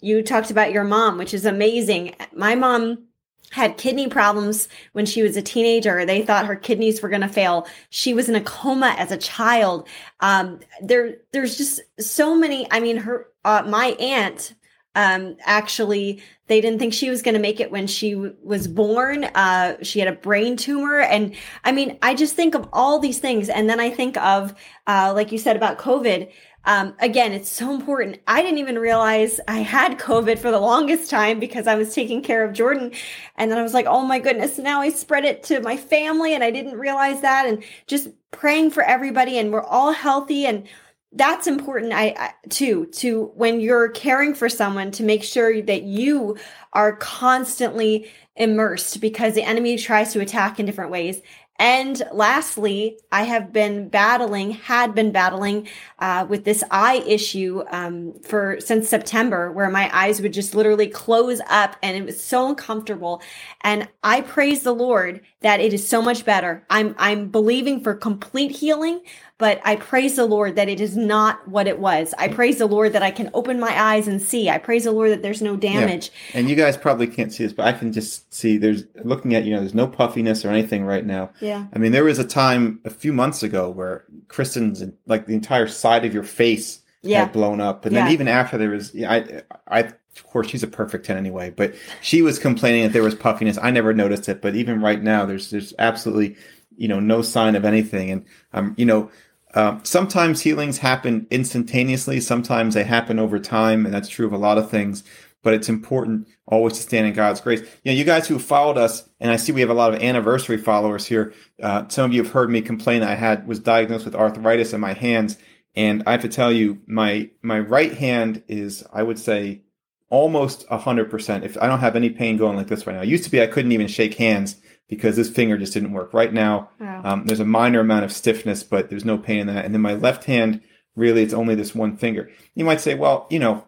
You 0.00 0.22
talked 0.22 0.50
about 0.50 0.72
your 0.72 0.84
mom, 0.84 1.18
which 1.18 1.34
is 1.34 1.44
amazing. 1.44 2.14
My 2.34 2.54
mom 2.54 3.08
had 3.50 3.76
kidney 3.76 4.08
problems 4.08 4.68
when 4.92 5.06
she 5.06 5.22
was 5.22 5.36
a 5.36 5.42
teenager. 5.42 6.04
They 6.04 6.22
thought 6.22 6.46
her 6.46 6.56
kidneys 6.56 7.00
were 7.00 7.08
going 7.08 7.22
to 7.22 7.28
fail. 7.28 7.66
She 7.90 8.12
was 8.14 8.28
in 8.28 8.34
a 8.34 8.40
coma 8.42 8.94
as 8.98 9.10
a 9.10 9.16
child. 9.16 9.88
Um, 10.20 10.60
there, 10.82 11.16
there's 11.32 11.56
just 11.56 11.80
so 11.98 12.34
many. 12.34 12.66
I 12.70 12.80
mean, 12.80 12.98
her, 12.98 13.28
uh, 13.44 13.64
my 13.66 13.88
aunt, 13.98 14.54
um, 14.98 15.36
actually, 15.44 16.20
they 16.48 16.60
didn't 16.60 16.80
think 16.80 16.92
she 16.92 17.08
was 17.08 17.22
going 17.22 17.34
to 17.34 17.40
make 17.40 17.60
it 17.60 17.70
when 17.70 17.86
she 17.86 18.14
w- 18.14 18.34
was 18.42 18.66
born. 18.66 19.22
Uh, 19.26 19.76
she 19.80 20.00
had 20.00 20.08
a 20.08 20.12
brain 20.12 20.56
tumor. 20.56 20.98
And 20.98 21.36
I 21.62 21.70
mean, 21.70 22.00
I 22.02 22.16
just 22.16 22.34
think 22.34 22.56
of 22.56 22.68
all 22.72 22.98
these 22.98 23.20
things. 23.20 23.48
And 23.48 23.70
then 23.70 23.78
I 23.78 23.90
think 23.90 24.16
of, 24.16 24.54
uh, 24.88 25.12
like 25.14 25.30
you 25.30 25.38
said 25.38 25.54
about 25.54 25.78
COVID, 25.78 26.32
um, 26.64 26.96
again, 26.98 27.32
it's 27.32 27.48
so 27.48 27.72
important. 27.72 28.18
I 28.26 28.42
didn't 28.42 28.58
even 28.58 28.76
realize 28.76 29.38
I 29.46 29.58
had 29.58 30.00
COVID 30.00 30.40
for 30.40 30.50
the 30.50 30.58
longest 30.58 31.08
time 31.10 31.38
because 31.38 31.68
I 31.68 31.76
was 31.76 31.94
taking 31.94 32.20
care 32.20 32.44
of 32.44 32.52
Jordan. 32.52 32.90
And 33.36 33.52
then 33.52 33.58
I 33.58 33.62
was 33.62 33.74
like, 33.74 33.86
oh 33.86 34.04
my 34.04 34.18
goodness, 34.18 34.58
now 34.58 34.80
I 34.80 34.88
spread 34.88 35.24
it 35.24 35.44
to 35.44 35.60
my 35.60 35.76
family 35.76 36.34
and 36.34 36.42
I 36.42 36.50
didn't 36.50 36.76
realize 36.76 37.20
that. 37.20 37.46
And 37.46 37.62
just 37.86 38.08
praying 38.32 38.72
for 38.72 38.82
everybody 38.82 39.38
and 39.38 39.52
we're 39.52 39.62
all 39.62 39.92
healthy. 39.92 40.44
And 40.44 40.66
that's 41.12 41.46
important 41.46 41.92
I, 41.92 42.14
I 42.18 42.34
too 42.48 42.86
to 42.86 43.32
when 43.34 43.60
you're 43.60 43.88
caring 43.90 44.34
for 44.34 44.48
someone 44.48 44.90
to 44.92 45.02
make 45.02 45.22
sure 45.22 45.62
that 45.62 45.82
you 45.82 46.36
are 46.72 46.96
constantly 46.96 48.10
immersed 48.36 49.00
because 49.00 49.34
the 49.34 49.42
enemy 49.42 49.78
tries 49.78 50.12
to 50.12 50.20
attack 50.20 50.60
in 50.60 50.66
different 50.66 50.90
ways 50.90 51.22
and 51.60 52.00
lastly, 52.12 53.00
I 53.10 53.24
have 53.24 53.52
been 53.52 53.88
battling, 53.88 54.52
had 54.52 54.94
been 54.94 55.10
battling 55.10 55.66
uh, 55.98 56.24
with 56.28 56.44
this 56.44 56.62
eye 56.70 57.02
issue 57.04 57.64
um, 57.72 58.14
for 58.22 58.60
since 58.60 58.88
September, 58.88 59.50
where 59.50 59.68
my 59.68 59.90
eyes 59.92 60.22
would 60.22 60.32
just 60.32 60.54
literally 60.54 60.86
close 60.86 61.40
up, 61.48 61.74
and 61.82 61.96
it 61.96 62.04
was 62.04 62.22
so 62.22 62.48
uncomfortable. 62.48 63.22
And 63.62 63.88
I 64.04 64.20
praise 64.20 64.62
the 64.62 64.74
Lord 64.74 65.20
that 65.40 65.58
it 65.58 65.72
is 65.72 65.86
so 65.86 66.00
much 66.00 66.24
better. 66.24 66.64
I'm 66.70 66.94
I'm 66.96 67.28
believing 67.28 67.82
for 67.82 67.94
complete 67.94 68.52
healing 68.52 69.00
but 69.38 69.60
I 69.64 69.76
praise 69.76 70.16
the 70.16 70.26
Lord 70.26 70.56
that 70.56 70.68
it 70.68 70.80
is 70.80 70.96
not 70.96 71.46
what 71.46 71.68
it 71.68 71.78
was. 71.78 72.12
I 72.18 72.26
praise 72.26 72.58
the 72.58 72.66
Lord 72.66 72.92
that 72.92 73.04
I 73.04 73.12
can 73.12 73.30
open 73.34 73.60
my 73.60 73.80
eyes 73.80 74.08
and 74.08 74.20
see. 74.20 74.50
I 74.50 74.58
praise 74.58 74.84
the 74.84 74.90
Lord 74.90 75.12
that 75.12 75.22
there's 75.22 75.40
no 75.40 75.56
damage. 75.56 76.10
Yeah. 76.32 76.40
And 76.40 76.50
you 76.50 76.56
guys 76.56 76.76
probably 76.76 77.06
can't 77.06 77.32
see 77.32 77.44
this, 77.44 77.52
but 77.52 77.66
I 77.66 77.72
can 77.72 77.92
just 77.92 78.32
see 78.34 78.58
there's 78.58 78.84
looking 79.04 79.34
at 79.34 79.44
you 79.44 79.54
know 79.54 79.60
there's 79.60 79.74
no 79.74 79.86
puffiness 79.86 80.44
or 80.44 80.50
anything 80.50 80.84
right 80.84 81.06
now. 81.06 81.30
Yeah. 81.40 81.66
I 81.72 81.78
mean 81.78 81.92
there 81.92 82.04
was 82.04 82.18
a 82.18 82.24
time 82.24 82.80
a 82.84 82.90
few 82.90 83.12
months 83.12 83.42
ago 83.42 83.70
where 83.70 84.04
Kristen's 84.26 84.82
like 85.06 85.26
the 85.26 85.34
entire 85.34 85.68
side 85.68 86.04
of 86.04 86.12
your 86.12 86.24
face 86.24 86.80
yeah. 87.02 87.20
had 87.20 87.32
blown 87.32 87.60
up, 87.60 87.86
and 87.86 87.94
yeah. 87.94 88.04
then 88.04 88.12
even 88.12 88.28
after 88.28 88.58
there 88.58 88.70
was 88.70 88.94
I 88.96 89.42
I 89.68 89.80
of 89.80 90.24
course 90.24 90.48
she's 90.48 90.64
a 90.64 90.66
perfect 90.66 91.06
10 91.06 91.16
anyway 91.16 91.48
but 91.48 91.72
she 92.00 92.22
was 92.22 92.40
complaining 92.40 92.82
that 92.82 92.92
there 92.92 93.04
was 93.04 93.14
puffiness 93.14 93.56
i 93.62 93.70
never 93.70 93.94
noticed 93.94 94.28
it 94.28 94.42
but 94.42 94.56
even 94.56 94.82
right 94.82 95.00
now 95.00 95.24
there's 95.24 95.50
there's 95.50 95.72
absolutely 95.78 96.34
you 96.76 96.88
know 96.88 96.98
no 96.98 97.22
sign 97.22 97.54
of 97.54 97.64
anything 97.64 98.10
and 98.10 98.24
um 98.52 98.74
you 98.76 98.84
know 98.84 99.08
um, 99.54 99.80
sometimes 99.84 100.42
healings 100.42 100.78
happen 100.78 101.26
instantaneously. 101.30 102.20
Sometimes 102.20 102.74
they 102.74 102.84
happen 102.84 103.18
over 103.18 103.38
time, 103.38 103.84
and 103.84 103.94
that's 103.94 104.08
true 104.08 104.26
of 104.26 104.32
a 104.32 104.38
lot 104.38 104.58
of 104.58 104.70
things. 104.70 105.04
But 105.42 105.54
it's 105.54 105.68
important 105.68 106.26
always 106.46 106.74
to 106.74 106.82
stand 106.82 107.06
in 107.06 107.12
God's 107.12 107.40
grace. 107.40 107.60
You 107.60 107.92
know, 107.92 107.98
you 107.98 108.04
guys 108.04 108.26
who 108.26 108.38
followed 108.38 108.76
us, 108.76 109.08
and 109.20 109.30
I 109.30 109.36
see 109.36 109.52
we 109.52 109.60
have 109.60 109.70
a 109.70 109.74
lot 109.74 109.94
of 109.94 110.02
anniversary 110.02 110.58
followers 110.58 111.06
here. 111.06 111.32
Uh, 111.62 111.86
some 111.88 112.06
of 112.06 112.12
you 112.12 112.22
have 112.22 112.32
heard 112.32 112.50
me 112.50 112.60
complain. 112.60 113.02
I 113.02 113.14
had 113.14 113.46
was 113.46 113.60
diagnosed 113.60 114.04
with 114.04 114.16
arthritis 114.16 114.72
in 114.72 114.80
my 114.80 114.94
hands, 114.94 115.38
and 115.74 116.02
I 116.06 116.12
have 116.12 116.22
to 116.22 116.28
tell 116.28 116.52
you, 116.52 116.80
my 116.86 117.30
my 117.40 117.60
right 117.60 117.94
hand 117.94 118.42
is, 118.48 118.84
I 118.92 119.02
would 119.04 119.18
say, 119.18 119.62
almost 120.10 120.66
hundred 120.68 121.08
percent. 121.10 121.44
If 121.44 121.56
I 121.62 121.68
don't 121.68 121.80
have 121.80 121.96
any 121.96 122.10
pain 122.10 122.36
going 122.36 122.56
like 122.56 122.66
this 122.66 122.86
right 122.86 122.96
now, 122.96 123.02
it 123.02 123.08
used 123.08 123.24
to 123.24 123.30
be 123.30 123.40
I 123.40 123.46
couldn't 123.46 123.72
even 123.72 123.86
shake 123.86 124.14
hands 124.14 124.56
because 124.88 125.16
this 125.16 125.30
finger 125.30 125.58
just 125.58 125.74
didn't 125.74 125.92
work. 125.92 126.12
Right 126.12 126.32
now, 126.32 126.70
wow. 126.80 127.02
um, 127.04 127.26
there's 127.26 127.40
a 127.40 127.44
minor 127.44 127.80
amount 127.80 128.04
of 128.04 128.12
stiffness, 128.12 128.62
but 128.62 128.88
there's 128.88 129.04
no 129.04 129.18
pain 129.18 129.40
in 129.40 129.46
that. 129.48 129.64
And 129.64 129.74
then 129.74 129.82
my 129.82 129.94
left 129.94 130.24
hand, 130.24 130.62
really, 130.96 131.22
it's 131.22 131.34
only 131.34 131.54
this 131.54 131.74
one 131.74 131.96
finger. 131.96 132.30
You 132.54 132.64
might 132.64 132.80
say, 132.80 132.94
well, 132.94 133.26
you 133.30 133.38
know, 133.38 133.64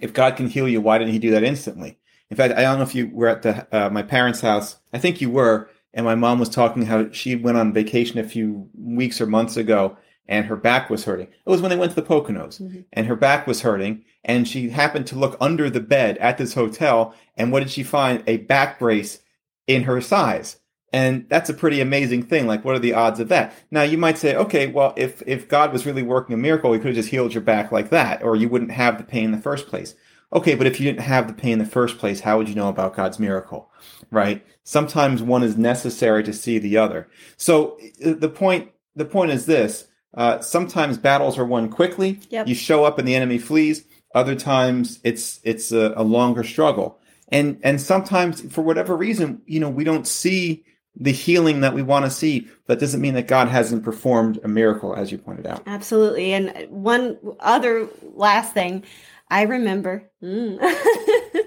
if 0.00 0.12
God 0.12 0.36
can 0.36 0.48
heal 0.48 0.68
you, 0.68 0.80
why 0.80 0.98
didn't 0.98 1.12
He 1.12 1.18
do 1.18 1.32
that 1.32 1.42
instantly? 1.42 1.98
In 2.30 2.36
fact, 2.36 2.54
I 2.54 2.62
don't 2.62 2.78
know 2.78 2.84
if 2.84 2.94
you 2.94 3.10
were 3.12 3.28
at 3.28 3.42
the 3.42 3.66
uh, 3.76 3.90
my 3.90 4.02
parents' 4.02 4.40
house. 4.40 4.76
I 4.92 4.98
think 4.98 5.20
you 5.20 5.30
were, 5.30 5.70
and 5.92 6.04
my 6.04 6.14
mom 6.14 6.38
was 6.38 6.48
talking 6.48 6.86
how 6.86 7.10
she 7.10 7.34
went 7.34 7.58
on 7.58 7.72
vacation 7.72 8.18
a 8.18 8.24
few 8.24 8.68
weeks 8.78 9.20
or 9.20 9.26
months 9.26 9.56
ago, 9.56 9.96
and 10.28 10.46
her 10.46 10.56
back 10.56 10.90
was 10.90 11.04
hurting. 11.04 11.26
It 11.26 11.50
was 11.50 11.62
when 11.62 11.70
they 11.70 11.76
went 11.76 11.92
to 11.92 12.00
the 12.00 12.06
Poconos, 12.06 12.60
mm-hmm. 12.60 12.80
and 12.92 13.06
her 13.06 13.16
back 13.16 13.46
was 13.46 13.62
hurting, 13.62 14.04
and 14.24 14.46
she 14.46 14.68
happened 14.68 15.06
to 15.08 15.18
look 15.18 15.36
under 15.40 15.70
the 15.70 15.80
bed 15.80 16.18
at 16.18 16.38
this 16.38 16.54
hotel, 16.54 17.14
and 17.36 17.50
what 17.50 17.60
did 17.60 17.70
she 17.70 17.82
find? 17.82 18.22
A 18.26 18.36
back 18.36 18.78
brace 18.78 19.20
in 19.68 19.84
her 19.84 20.00
size. 20.00 20.56
And 20.90 21.28
that's 21.28 21.50
a 21.50 21.54
pretty 21.54 21.80
amazing 21.82 22.22
thing. 22.22 22.46
Like, 22.46 22.64
what 22.64 22.74
are 22.74 22.80
the 22.80 22.94
odds 22.94 23.20
of 23.20 23.28
that? 23.28 23.54
Now, 23.70 23.82
you 23.82 23.98
might 23.98 24.16
say, 24.16 24.34
okay, 24.34 24.68
well, 24.68 24.94
if, 24.96 25.22
if 25.26 25.46
God 25.46 25.70
was 25.70 25.84
really 25.84 26.02
working 26.02 26.32
a 26.32 26.38
miracle, 26.38 26.72
he 26.72 26.78
could 26.78 26.88
have 26.88 26.96
just 26.96 27.10
healed 27.10 27.34
your 27.34 27.42
back 27.42 27.70
like 27.70 27.90
that, 27.90 28.22
or 28.22 28.34
you 28.34 28.48
wouldn't 28.48 28.70
have 28.70 28.96
the 28.96 29.04
pain 29.04 29.26
in 29.26 29.32
the 29.32 29.38
first 29.38 29.68
place. 29.68 29.94
Okay, 30.32 30.54
but 30.54 30.66
if 30.66 30.80
you 30.80 30.86
didn't 30.86 31.04
have 31.04 31.26
the 31.26 31.34
pain 31.34 31.52
in 31.52 31.58
the 31.58 31.66
first 31.66 31.98
place, 31.98 32.20
how 32.20 32.38
would 32.38 32.48
you 32.48 32.54
know 32.54 32.68
about 32.68 32.96
God's 32.96 33.18
miracle? 33.18 33.70
Right? 34.10 34.44
Sometimes 34.64 35.22
one 35.22 35.42
is 35.42 35.58
necessary 35.58 36.24
to 36.24 36.32
see 36.32 36.58
the 36.58 36.78
other. 36.78 37.08
So 37.36 37.78
the 38.00 38.28
point, 38.30 38.70
the 38.96 39.04
point 39.04 39.30
is 39.30 39.44
this. 39.46 39.88
Uh, 40.14 40.40
sometimes 40.40 40.96
battles 40.96 41.38
are 41.38 41.44
won 41.44 41.68
quickly. 41.68 42.20
Yep. 42.30 42.48
You 42.48 42.54
show 42.54 42.84
up 42.84 42.98
and 42.98 43.06
the 43.06 43.14
enemy 43.14 43.38
flees. 43.38 43.84
Other 44.14 44.34
times 44.34 45.00
it's, 45.04 45.38
it's 45.44 45.70
a, 45.70 45.92
a 45.96 46.02
longer 46.02 46.42
struggle 46.42 46.98
and 47.30 47.60
and 47.62 47.80
sometimes 47.80 48.40
for 48.52 48.62
whatever 48.62 48.96
reason 48.96 49.42
you 49.46 49.60
know 49.60 49.68
we 49.68 49.84
don't 49.84 50.06
see 50.06 50.64
the 50.96 51.12
healing 51.12 51.60
that 51.60 51.74
we 51.74 51.82
want 51.82 52.04
to 52.04 52.10
see 52.10 52.48
that 52.66 52.80
doesn't 52.80 53.00
mean 53.00 53.14
that 53.14 53.28
god 53.28 53.48
hasn't 53.48 53.84
performed 53.84 54.40
a 54.42 54.48
miracle 54.48 54.94
as 54.94 55.12
you 55.12 55.18
pointed 55.18 55.46
out. 55.46 55.62
Absolutely. 55.66 56.32
And 56.32 56.66
one 56.70 57.18
other 57.40 57.88
last 58.14 58.54
thing 58.54 58.84
i 59.30 59.42
remember 59.42 60.10
mm. 60.22 60.58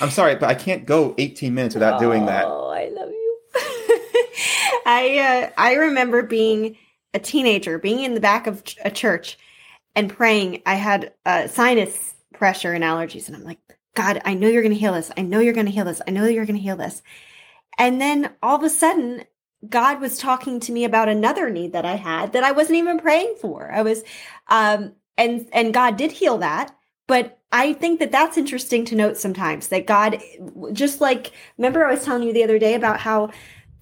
i'm 0.00 0.10
sorry 0.10 0.34
but 0.34 0.48
i 0.48 0.54
can't 0.54 0.84
go 0.84 1.14
18 1.16 1.54
minutes 1.54 1.74
without 1.74 1.94
oh, 1.94 2.00
doing 2.00 2.26
that. 2.26 2.44
Oh 2.46 2.70
i 2.70 2.88
love 2.88 3.10
you. 3.10 3.38
I 4.86 5.18
uh, 5.18 5.50
i 5.56 5.74
remember 5.74 6.22
being 6.22 6.76
a 7.14 7.18
teenager 7.18 7.78
being 7.78 8.00
in 8.00 8.14
the 8.14 8.20
back 8.20 8.46
of 8.46 8.62
a 8.84 8.90
church 8.90 9.38
and 9.96 10.10
praying. 10.10 10.62
I 10.64 10.74
had 10.74 11.12
uh, 11.26 11.48
sinus 11.48 12.14
pressure 12.32 12.72
and 12.72 12.84
allergies 12.84 13.26
and 13.26 13.36
i'm 13.36 13.42
like 13.42 13.58
God, 13.98 14.22
I 14.24 14.34
know 14.34 14.46
you're 14.46 14.62
going 14.62 14.72
to 14.72 14.78
heal 14.78 14.92
this. 14.92 15.10
I 15.16 15.22
know 15.22 15.40
you're 15.40 15.52
going 15.52 15.66
to 15.66 15.72
heal 15.72 15.84
this. 15.84 16.00
I 16.06 16.12
know 16.12 16.24
you're 16.26 16.46
going 16.46 16.54
to 16.54 16.62
heal 16.62 16.76
this. 16.76 17.02
And 17.78 18.00
then 18.00 18.30
all 18.40 18.54
of 18.54 18.62
a 18.62 18.70
sudden, 18.70 19.24
God 19.68 20.00
was 20.00 20.18
talking 20.18 20.60
to 20.60 20.70
me 20.70 20.84
about 20.84 21.08
another 21.08 21.50
need 21.50 21.72
that 21.72 21.84
I 21.84 21.96
had 21.96 22.32
that 22.32 22.44
I 22.44 22.52
wasn't 22.52 22.78
even 22.78 23.00
praying 23.00 23.34
for. 23.40 23.72
I 23.72 23.82
was, 23.82 24.04
um, 24.46 24.92
and 25.16 25.48
and 25.52 25.74
God 25.74 25.96
did 25.96 26.12
heal 26.12 26.38
that. 26.38 26.72
But 27.08 27.40
I 27.50 27.72
think 27.72 27.98
that 27.98 28.12
that's 28.12 28.38
interesting 28.38 28.84
to 28.84 28.94
note 28.94 29.16
sometimes 29.16 29.66
that 29.68 29.88
God, 29.88 30.22
just 30.72 31.00
like 31.00 31.32
remember 31.56 31.84
I 31.84 31.92
was 31.92 32.04
telling 32.04 32.22
you 32.22 32.32
the 32.32 32.44
other 32.44 32.60
day 32.60 32.74
about 32.74 33.00
how 33.00 33.32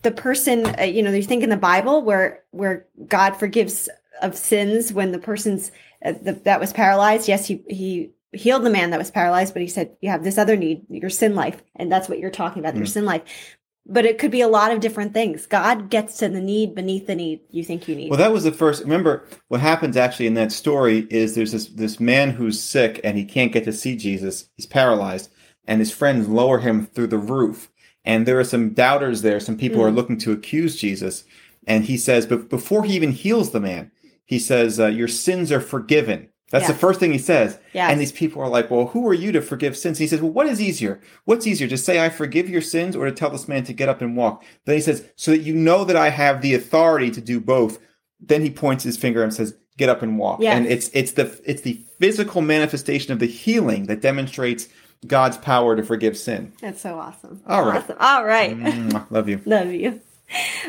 the 0.01 0.13
person, 0.13 0.65
uh, 0.79 0.85
you 0.85 1.03
know, 1.03 1.11
you 1.11 1.25
think 1.25 1.43
in 1.43 1.51
the 1.51 1.59
Bible 1.59 2.01
where 2.01 2.43
where 2.53 2.87
God 3.07 3.37
forgives 3.37 3.91
of 4.23 4.35
sins 4.35 4.95
when 4.95 5.13
the 5.13 5.19
person's 5.19 5.73
uh, 6.03 6.15
the, 6.23 6.33
that 6.45 6.59
was 6.59 6.73
paralyzed. 6.73 7.29
Yes, 7.29 7.47
he 7.47 7.63
he 7.69 8.13
healed 8.37 8.65
the 8.65 8.71
man 8.71 8.91
that 8.91 8.99
was 8.99 9.11
paralyzed, 9.11 9.53
but 9.53 9.63
he 9.63 9.69
said 9.69 9.97
you 10.01 10.11
have 10.11 10.25
this 10.25 10.39
other 10.39 10.57
need, 10.57 10.87
your 10.89 11.11
sin 11.11 11.35
life, 11.35 11.63
and 11.75 11.91
that's 11.91 12.09
what 12.09 12.19
you're 12.19 12.31
talking 12.31 12.61
about, 12.61 12.75
mm. 12.75 12.79
your 12.79 12.87
sin 12.87 13.05
life 13.05 13.57
but 13.89 14.05
it 14.05 14.19
could 14.19 14.31
be 14.31 14.41
a 14.41 14.49
lot 14.49 14.73
of 14.73 14.81
different 14.81 15.15
things. 15.15 15.47
God 15.47 15.91
gets 15.91 16.19
to 16.19 16.29
the 16.29 16.41
need 16.41 16.75
beneath 16.75 17.07
the 17.07 17.15
need 17.15 17.41
you 17.51 17.65
think 17.65 17.87
you 17.89 17.95
need. 17.95 18.11
Well, 18.11 18.19
that 18.19 18.33
was 18.33 18.45
the 18.45 18.53
first. 18.53 18.83
Remember, 18.83 19.25
what 19.49 19.61
happens 19.61 19.97
actually 19.97 20.27
in 20.27 20.35
that 20.35 20.53
story 20.53 21.07
is 21.11 21.35
there's 21.35 21.53
this 21.53 21.67
this 21.67 22.01
man 22.01 22.31
who's 22.31 22.61
sick 22.61 23.01
and 23.05 23.17
he 23.17 23.25
can't 23.25 23.53
get 23.53 23.65
to 23.65 23.73
see 23.73 23.97
Jesus. 23.97 24.49
He's 24.57 24.67
paralyzed, 24.67 25.31
and 25.67 25.81
his 25.81 25.93
friends 25.93 26.29
lower 26.29 26.59
him 26.59 26.87
through 26.87 27.09
the 27.09 27.19
roof. 27.19 27.71
And 28.05 28.27
there 28.27 28.39
are 28.39 28.45
some 28.45 28.71
doubters 28.71 29.23
there. 29.23 29.41
Some 29.41 29.57
people 29.57 29.81
mm. 29.81 29.87
are 29.87 29.93
looking 29.93 30.19
to 30.19 30.33
accuse 30.33 30.77
Jesus, 30.77 31.25
and 31.67 31.85
he 31.85 31.97
says, 31.97 32.27
but 32.27 32.49
before 32.49 32.85
he 32.85 32.95
even 32.95 33.13
heals 33.13 33.51
the 33.51 33.61
man, 33.61 33.91
he 34.25 34.39
says, 34.39 34.81
uh, 34.81 34.87
"Your 34.87 35.09
sins 35.09 35.53
are 35.53 35.61
forgiven." 35.61 36.29
That's 36.51 36.63
yes. 36.63 36.71
the 36.71 36.79
first 36.79 37.01
thing 37.01 37.13
he 37.13 37.19
says. 37.19 37.59
Yes. 37.73 37.91
And 37.91 38.01
these 38.01 38.13
people 38.13 38.41
are 38.41 38.49
like, 38.49 38.71
well, 38.71 38.87
who 38.87 39.07
are 39.09 39.15
you 39.15 39.33
to 39.33 39.43
forgive 39.43 39.77
sins? 39.77 39.99
And 39.99 40.05
he 40.05 40.07
says, 40.07 40.21
well, 40.21 40.31
what 40.31 40.47
is 40.47 40.61
easier? 40.61 41.01
What's 41.25 41.47
easier, 41.47 41.67
to 41.67 41.77
say 41.77 42.05
I 42.05 42.09
forgive 42.09 42.49
your 42.49 42.63
sins 42.63 42.95
or 42.95 43.05
to 43.05 43.13
tell 43.13 43.31
this 43.31 43.49
man 43.49 43.65
to 43.65 43.73
get 43.73 43.89
up 43.89 44.01
and 44.01 44.17
walk? 44.17 44.45
Then 44.65 44.77
he 44.77 44.81
says, 44.81 45.05
so 45.17 45.33
that 45.33 45.41
you 45.41 45.55
know 45.55 45.85
that 45.85 45.97
I 45.97 46.11
have 46.11 46.43
the 46.43 46.55
authority 46.55 47.11
to 47.11 47.21
do 47.21 47.41
both. 47.41 47.81
Then 48.21 48.43
he 48.43 48.51
points 48.51 48.85
his 48.85 48.97
finger 48.97 49.25
and 49.25 49.35
says, 49.35 49.57
get 49.77 49.89
up 49.89 50.03
and 50.03 50.19
walk. 50.19 50.41
Yes. 50.41 50.57
And 50.57 50.67
it's, 50.67 50.89
it's 50.93 51.13
the, 51.13 51.41
it's 51.45 51.63
the 51.63 51.85
physical 51.99 52.43
manifestation 52.43 53.13
of 53.13 53.19
the 53.19 53.27
healing 53.27 53.87
that 53.87 54.01
demonstrates 54.01 54.69
God's 55.05 55.37
power 55.37 55.75
to 55.75 55.83
forgive 55.83 56.17
sin. 56.17 56.53
That's 56.61 56.81
so 56.81 56.99
awesome. 56.99 57.43
All 57.49 57.65
right. 57.65 57.83
Awesome. 57.83 57.97
All 57.99 58.25
right. 58.25 58.57
Mm, 58.57 59.11
love 59.11 59.29
you. 59.29 59.41
love 59.47 59.73
you. 59.73 60.01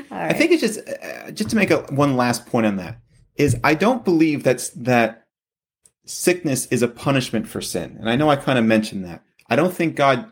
I 0.09 0.33
think 0.33 0.51
it's 0.51 0.61
just, 0.61 0.79
uh, 0.79 1.31
just 1.31 1.51
to 1.51 1.55
make 1.55 1.69
a, 1.69 1.77
one 1.93 2.17
last 2.17 2.47
point 2.47 2.65
on 2.65 2.77
that 2.77 2.99
is 3.35 3.55
I 3.63 3.75
don't 3.75 4.03
believe 4.03 4.43
that's, 4.43 4.69
that 4.71 5.26
sickness 6.07 6.65
is 6.67 6.81
a 6.81 6.87
punishment 6.87 7.47
for 7.47 7.61
sin. 7.61 7.97
And 7.99 8.09
I 8.09 8.15
know 8.15 8.29
I 8.29 8.35
kind 8.35 8.57
of 8.57 8.65
mentioned 8.65 9.05
that. 9.05 9.23
I 9.49 9.55
don't 9.55 9.73
think 9.73 9.95
God 9.95 10.29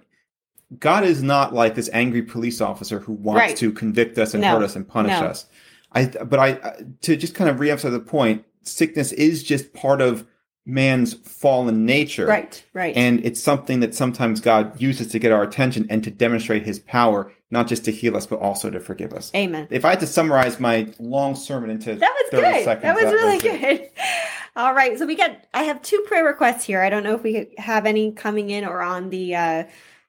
God 0.79 1.03
is 1.03 1.21
not 1.21 1.53
like 1.53 1.75
this 1.75 1.89
angry 1.93 2.23
police 2.23 2.59
officer 2.59 2.99
who 2.99 3.13
wants 3.13 3.39
right. 3.39 3.57
to 3.57 3.71
convict 3.71 4.17
us 4.17 4.33
and 4.33 4.41
no. 4.41 4.55
hurt 4.55 4.63
us 4.63 4.75
and 4.75 4.87
punish 4.87 5.19
no. 5.19 5.27
us. 5.27 5.45
I 5.91 6.05
but 6.05 6.39
I 6.39 6.83
to 7.01 7.15
just 7.15 7.35
kind 7.35 7.49
of 7.49 7.57
reemphasize 7.57 7.91
the 7.91 7.99
point, 7.99 8.45
sickness 8.63 9.11
is 9.11 9.43
just 9.43 9.73
part 9.73 10.01
of 10.01 10.25
man's 10.65 11.13
fallen 11.13 11.85
nature. 11.85 12.25
Right, 12.25 12.63
right. 12.73 12.95
And 12.95 13.23
it's 13.23 13.41
something 13.41 13.81
that 13.81 13.93
sometimes 13.93 14.41
God 14.41 14.81
uses 14.81 15.07
to 15.09 15.19
get 15.19 15.31
our 15.31 15.43
attention 15.43 15.85
and 15.89 16.03
to 16.03 16.11
demonstrate 16.11 16.63
his 16.63 16.79
power, 16.79 17.31
not 17.51 17.67
just 17.67 17.85
to 17.85 17.91
heal 17.91 18.17
us, 18.17 18.25
but 18.25 18.39
also 18.39 18.69
to 18.69 18.79
forgive 18.79 19.13
us. 19.13 19.31
Amen. 19.35 19.67
If 19.69 19.85
I 19.85 19.91
had 19.91 19.99
to 20.01 20.07
summarize 20.07 20.59
my 20.59 20.91
long 20.99 21.35
sermon 21.35 21.69
into 21.69 21.95
that 21.95 22.13
was 22.23 22.31
30 22.31 22.41
good. 22.41 22.63
seconds, 22.63 22.83
that 22.83 22.95
was 22.95 23.03
that 23.03 23.11
really 23.11 23.33
was 23.33 23.43
good. 23.43 23.63
It. 23.63 23.93
All 24.55 24.73
right. 24.73 24.97
So 24.97 25.05
we 25.05 25.15
got, 25.15 25.37
I 25.53 25.63
have 25.63 25.81
two 25.81 26.03
prayer 26.07 26.23
requests 26.23 26.63
here. 26.63 26.81
I 26.81 26.89
don't 26.89 27.03
know 27.03 27.13
if 27.13 27.23
we 27.23 27.47
have 27.57 27.85
any 27.85 28.11
coming 28.13 28.49
in 28.49 28.65
or 28.65 28.81
on 28.81 29.09
the, 29.09 29.35
uh, 29.35 29.63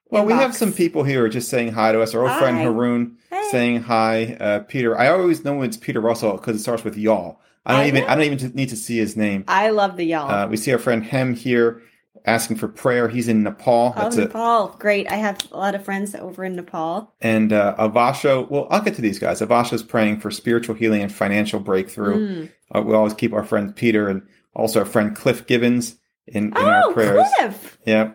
well, 0.09 0.23
inbox. 0.23 0.27
we 0.27 0.33
have 0.33 0.55
some 0.55 0.71
people 0.71 1.03
here 1.03 1.25
are 1.25 1.29
just 1.29 1.49
saying 1.49 1.73
hi 1.73 1.91
to 1.91 2.01
us. 2.01 2.15
Our 2.15 2.21
old 2.21 2.31
hi. 2.31 2.39
friend 2.39 2.57
Haroon 2.59 3.17
hey. 3.29 3.47
saying 3.51 3.81
hi. 3.81 4.37
Uh, 4.39 4.59
Peter, 4.59 4.97
I 4.97 5.09
always 5.09 5.43
know 5.43 5.61
it's 5.63 5.75
Peter 5.75 5.99
Russell 5.99 6.37
because 6.37 6.55
it 6.55 6.59
starts 6.59 6.85
with 6.85 6.97
y'all. 6.97 7.41
I 7.65 7.73
don't 7.73 7.81
I 7.81 7.87
even, 7.89 8.01
know. 8.03 8.07
I 8.07 8.15
don't 8.15 8.23
even 8.23 8.55
need 8.55 8.69
to 8.69 8.77
see 8.77 8.97
his 8.97 9.17
name. 9.17 9.43
I 9.49 9.71
love 9.71 9.97
the 9.97 10.05
y'all. 10.05 10.31
Uh, 10.31 10.47
we 10.47 10.55
see 10.55 10.71
our 10.71 10.79
friend 10.79 11.03
Hem 11.03 11.35
here 11.35 11.81
asking 12.27 12.57
for 12.57 12.67
prayer. 12.67 13.07
He's 13.07 13.27
in 13.27 13.41
Nepal. 13.41 13.93
Oh, 13.95 14.01
That's 14.01 14.17
Nepal. 14.17 14.73
A, 14.73 14.77
Great. 14.77 15.09
I 15.09 15.15
have 15.15 15.39
a 15.51 15.57
lot 15.57 15.73
of 15.73 15.83
friends 15.83 16.13
over 16.13 16.43
in 16.43 16.55
Nepal. 16.55 17.13
And 17.21 17.53
uh, 17.53 17.75
Avasho, 17.79 18.47
well, 18.49 18.67
I'll 18.69 18.81
get 18.81 18.95
to 18.95 19.01
these 19.01 19.17
guys. 19.17 19.41
Avasho's 19.41 19.81
praying 19.81 20.19
for 20.19 20.29
spiritual 20.29 20.75
healing 20.75 21.01
and 21.01 21.11
financial 21.11 21.59
breakthrough. 21.59 22.17
Mm. 22.17 22.51
Uh, 22.75 22.81
we 22.81 22.93
always 22.93 23.13
keep 23.13 23.33
our 23.33 23.45
friend 23.45 23.75
Peter 23.75 24.09
and 24.09 24.21
also 24.53 24.79
our 24.79 24.85
friend 24.85 25.15
Cliff 25.15 25.47
Gibbons 25.47 25.95
in, 26.27 26.47
in 26.47 26.57
oh, 26.57 26.65
our 26.65 26.93
prayers. 26.93 27.27
Cliff. 27.37 27.77
Yeah. 27.85 28.11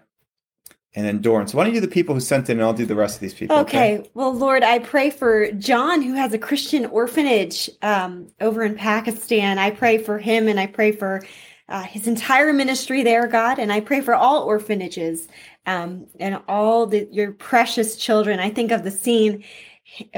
And 0.95 1.07
then 1.07 1.23
Doran. 1.23 1.49
So 1.49 1.57
why 1.57 1.65
don't 1.65 1.75
you 1.75 1.81
do 1.81 1.87
the 1.87 1.93
people 1.93 2.15
who 2.15 2.21
sent 2.21 2.51
in 2.51 2.59
and 2.59 2.67
I'll 2.67 2.75
do 2.75 2.85
the 2.85 2.95
rest 2.95 3.15
of 3.15 3.23
these 3.23 3.33
people. 3.33 3.57
Okay. 3.61 3.97
okay? 3.97 4.11
Well, 4.13 4.35
Lord, 4.35 4.63
I 4.63 4.79
pray 4.79 5.09
for 5.09 5.51
John 5.53 6.03
who 6.03 6.13
has 6.13 6.35
a 6.35 6.39
Christian 6.39 6.85
orphanage 6.85 7.71
um, 7.81 8.29
over 8.43 8.63
in 8.63 8.75
Pakistan. 8.75 9.59
I 9.59 9.71
pray 9.71 9.97
for 9.97 10.19
him 10.19 10.49
and 10.49 10.61
I 10.61 10.67
pray 10.67 10.93
for 10.93 11.23
uh, 11.73 11.83
his 11.83 12.07
entire 12.07 12.53
ministry 12.53 13.03
there, 13.03 13.27
God. 13.27 13.59
And 13.59 13.73
I 13.73 13.81
pray 13.81 14.03
for 14.03 14.15
all 14.15 14.43
orphanages 14.43 15.27
um, 15.65 16.07
and 16.21 16.41
all 16.47 16.87
the, 16.87 17.09
your 17.11 17.33
precious 17.33 17.97
children. 17.97 18.39
I 18.39 18.51
think 18.51 18.71
of 18.71 18.85
the 18.85 18.91
scene 18.91 19.43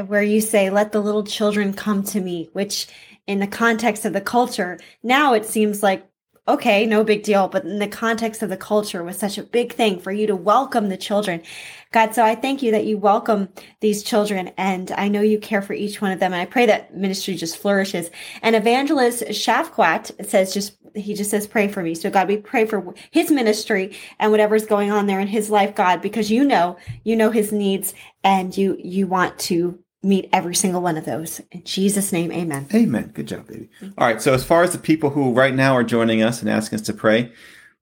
where 0.07 0.23
you 0.23 0.41
say, 0.41 0.69
let 0.69 0.91
the 0.91 1.01
little 1.01 1.25
children 1.25 1.73
come 1.73 2.03
to 2.05 2.21
me, 2.21 2.51
which 2.53 2.89
in 3.29 3.39
the 3.39 3.47
context 3.47 4.05
of 4.05 4.13
the 4.13 4.21
culture, 4.21 4.79
now 5.03 5.33
it 5.33 5.47
seems 5.47 5.83
like 5.83 6.07
okay, 6.47 6.85
no 6.85 7.03
big 7.03 7.23
deal. 7.23 7.49
But 7.49 7.65
in 7.65 7.79
the 7.79 7.89
context 7.89 8.43
of 8.43 8.51
the 8.51 8.57
culture 8.57 9.03
was 9.03 9.17
such 9.17 9.39
a 9.39 9.43
big 9.43 9.73
thing 9.73 9.99
for 9.99 10.13
you 10.13 10.27
to 10.27 10.37
welcome 10.37 10.89
the 10.89 10.97
children. 10.97 11.43
God, 11.91 12.15
so 12.15 12.23
I 12.23 12.35
thank 12.35 12.63
you 12.63 12.71
that 12.73 12.85
you 12.85 12.99
welcome 12.99 13.49
these 13.81 14.03
children 14.03 14.51
and 14.59 14.91
I 14.93 15.09
know 15.09 15.23
you 15.23 15.39
care 15.39 15.63
for 15.63 15.73
each 15.73 16.03
one 16.03 16.13
of 16.13 16.21
them. 16.21 16.35
And 16.35 16.43
I 16.43 16.45
pray 16.45 16.67
that 16.67 16.95
ministry 16.95 17.35
just 17.35 17.57
flourishes. 17.57 18.11
And 18.43 18.55
evangelist 18.55 19.23
Shafquat 19.23 20.27
says 20.27 20.53
just, 20.53 20.77
he 20.95 21.15
just 21.15 21.31
says, 21.31 21.47
pray 21.47 21.69
for 21.69 21.83
me. 21.83 21.95
So 21.95 22.11
God, 22.11 22.29
we 22.29 22.37
pray 22.37 22.67
for 22.67 22.95
his 23.11 23.31
ministry 23.31 23.97
and 24.19 24.31
whatever's 24.31 24.67
going 24.67 24.91
on 24.91 25.07
there 25.07 25.21
in 25.21 25.27
his 25.27 25.51
life, 25.51 25.75
God, 25.75 26.01
because 26.01 26.31
you 26.31 26.45
know, 26.45 26.77
you 27.03 27.17
know 27.17 27.31
his 27.31 27.53
needs 27.53 27.95
and 28.23 28.57
you, 28.57 28.77
you 28.83 29.07
want 29.07 29.39
to 29.41 29.79
meet 30.03 30.29
every 30.33 30.55
single 30.55 30.83
one 30.83 30.97
of 30.97 31.05
those. 31.05 31.41
In 31.51 31.65
Jesus' 31.65 32.13
name, 32.13 32.31
amen. 32.31 32.69
Amen. 32.75 33.11
Good 33.15 33.27
job, 33.27 33.49
baby. 33.49 33.71
All 33.99 34.07
right. 34.07 34.21
So, 34.21 34.35
as 34.35 34.45
far 34.45 34.63
as 34.63 34.73
the 34.73 34.79
people 34.79 35.11
who 35.11 35.33
right 35.33 35.55
now 35.55 35.75
are 35.75 35.85
joining 35.85 36.23
us 36.23 36.41
and 36.41 36.51
asking 36.51 36.79
us 36.79 36.87
to 36.87 36.93
pray, 36.93 37.33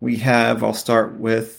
we 0.01 0.17
have, 0.17 0.63
I'll 0.63 0.73
start 0.73 1.19
with 1.19 1.59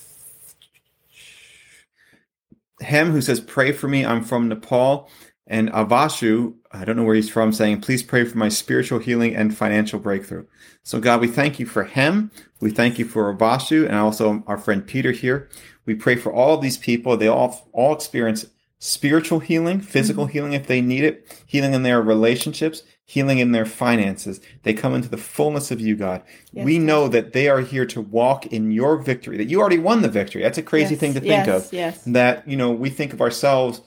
Hem, 2.81 3.11
who 3.11 3.21
says, 3.21 3.39
Pray 3.39 3.71
for 3.71 3.87
me. 3.87 4.05
I'm 4.05 4.23
from 4.23 4.47
Nepal. 4.47 5.09
And 5.45 5.69
Avashu, 5.71 6.55
I 6.73 6.85
don't 6.85 6.95
know 6.95 7.03
where 7.03 7.15
he's 7.15 7.29
from, 7.29 7.53
saying, 7.53 7.81
Please 7.81 8.01
pray 8.01 8.25
for 8.25 8.37
my 8.37 8.49
spiritual 8.49 8.97
healing 8.97 9.35
and 9.35 9.55
financial 9.55 9.99
breakthrough. 9.99 10.45
So, 10.81 10.99
God, 10.99 11.21
we 11.21 11.27
thank 11.27 11.59
you 11.59 11.67
for 11.67 11.83
him. 11.83 12.31
We 12.59 12.71
thank 12.71 12.97
you 12.97 13.05
for 13.05 13.33
Avashu 13.33 13.85
and 13.85 13.95
also 13.95 14.43
our 14.47 14.57
friend 14.57 14.85
Peter 14.85 15.11
here. 15.11 15.49
We 15.85 15.93
pray 15.93 16.15
for 16.15 16.33
all 16.33 16.55
of 16.55 16.61
these 16.61 16.77
people. 16.77 17.15
They 17.15 17.27
all, 17.27 17.69
all 17.73 17.93
experience 17.93 18.47
spiritual 18.79 19.39
healing, 19.39 19.79
physical 19.79 20.25
mm-hmm. 20.25 20.33
healing 20.33 20.53
if 20.53 20.67
they 20.67 20.81
need 20.81 21.03
it, 21.03 21.43
healing 21.45 21.73
in 21.73 21.83
their 21.83 22.01
relationships, 22.01 22.83
healing 23.05 23.39
in 23.39 23.51
their 23.51 23.65
finances. 23.65 24.41
They 24.63 24.73
come 24.73 24.95
into 24.95 25.07
the 25.07 25.17
fullness 25.17 25.71
of 25.71 25.79
you, 25.79 25.95
God. 25.95 26.23
Yes. 26.51 26.65
We 26.65 26.79
know 26.79 27.07
that 27.07 27.33
they 27.33 27.47
are 27.47 27.61
here 27.61 27.85
to 27.85 28.01
walk 28.01 28.47
in 28.47 28.71
your 28.71 28.97
victory, 28.97 29.37
that 29.37 29.45
you 29.45 29.61
already 29.61 29.77
won 29.77 30.01
the 30.01 30.09
victory. 30.09 30.41
That's 30.41 30.57
a 30.57 30.63
crazy 30.63 30.95
yes. 30.95 30.99
thing 30.99 31.13
to 31.13 31.19
think 31.19 31.45
yes. 31.45 31.67
of. 31.67 31.73
Yes. 31.73 32.03
That, 32.05 32.47
you 32.47 32.57
know, 32.57 32.71
we 32.71 32.89
think 32.89 33.13
of 33.13 33.21
ourselves 33.21 33.81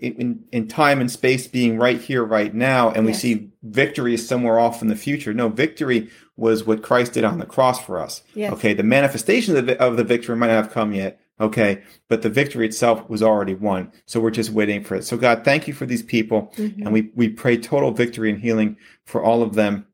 in, 0.00 0.44
in 0.52 0.68
time 0.68 1.00
and 1.00 1.10
space 1.10 1.46
being 1.46 1.78
right 1.78 2.00
here, 2.00 2.24
right 2.24 2.54
now, 2.54 2.90
and 2.90 3.06
we 3.06 3.12
see 3.12 3.50
victory 3.62 4.14
is 4.14 4.26
somewhere 4.26 4.58
off 4.58 4.82
in 4.82 4.88
the 4.88 4.96
future. 4.96 5.32
No, 5.32 5.48
victory 5.48 6.10
was 6.36 6.64
what 6.64 6.82
Christ 6.82 7.12
did 7.12 7.24
on 7.24 7.38
the 7.38 7.46
cross 7.46 7.84
for 7.84 8.00
us. 8.00 8.22
Okay, 8.52 8.74
the 8.74 8.82
manifestation 8.82 9.56
of 9.56 9.66
the, 9.66 9.80
of 9.80 9.96
the 9.96 10.04
victory 10.04 10.36
might 10.36 10.48
not 10.48 10.64
have 10.64 10.72
come 10.72 10.92
yet, 10.92 11.20
Okay. 11.40 11.82
But 12.08 12.22
the 12.22 12.28
victory 12.28 12.66
itself 12.66 13.08
was 13.08 13.22
already 13.22 13.54
won. 13.54 13.92
So 14.04 14.20
we're 14.20 14.30
just 14.30 14.50
waiting 14.50 14.84
for 14.84 14.94
it. 14.96 15.04
So 15.04 15.16
God, 15.16 15.44
thank 15.44 15.66
you 15.66 15.74
for 15.74 15.86
these 15.86 16.02
people. 16.02 16.52
Mm-hmm. 16.56 16.82
And 16.82 16.92
we, 16.92 17.10
we 17.14 17.28
pray 17.30 17.56
total 17.56 17.90
victory 17.92 18.30
and 18.30 18.40
healing 18.40 18.76
for 19.04 19.22
all 19.22 19.42
of 19.42 19.54
them. 19.54 19.86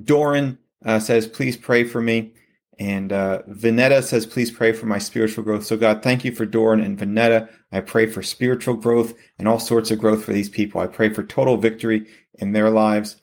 Doran 0.00 0.58
uh, 0.84 0.98
says, 1.00 1.26
please 1.26 1.56
pray 1.56 1.84
for 1.84 2.00
me. 2.00 2.34
And 2.78 3.12
uh, 3.12 3.42
Vanetta 3.48 4.04
says, 4.04 4.24
please 4.24 4.50
pray 4.50 4.72
for 4.72 4.86
my 4.86 4.98
spiritual 4.98 5.42
growth. 5.42 5.66
So 5.66 5.76
God, 5.76 6.02
thank 6.02 6.24
you 6.24 6.32
for 6.32 6.46
Doran 6.46 6.80
and 6.80 6.96
Vanetta. 6.96 7.48
I 7.72 7.80
pray 7.80 8.06
for 8.06 8.22
spiritual 8.22 8.74
growth 8.74 9.14
and 9.38 9.48
all 9.48 9.58
sorts 9.58 9.90
of 9.90 9.98
growth 9.98 10.24
for 10.24 10.32
these 10.32 10.48
people. 10.48 10.80
I 10.80 10.86
pray 10.86 11.12
for 11.12 11.24
total 11.24 11.56
victory 11.56 12.06
in 12.34 12.52
their 12.52 12.70
lives. 12.70 13.16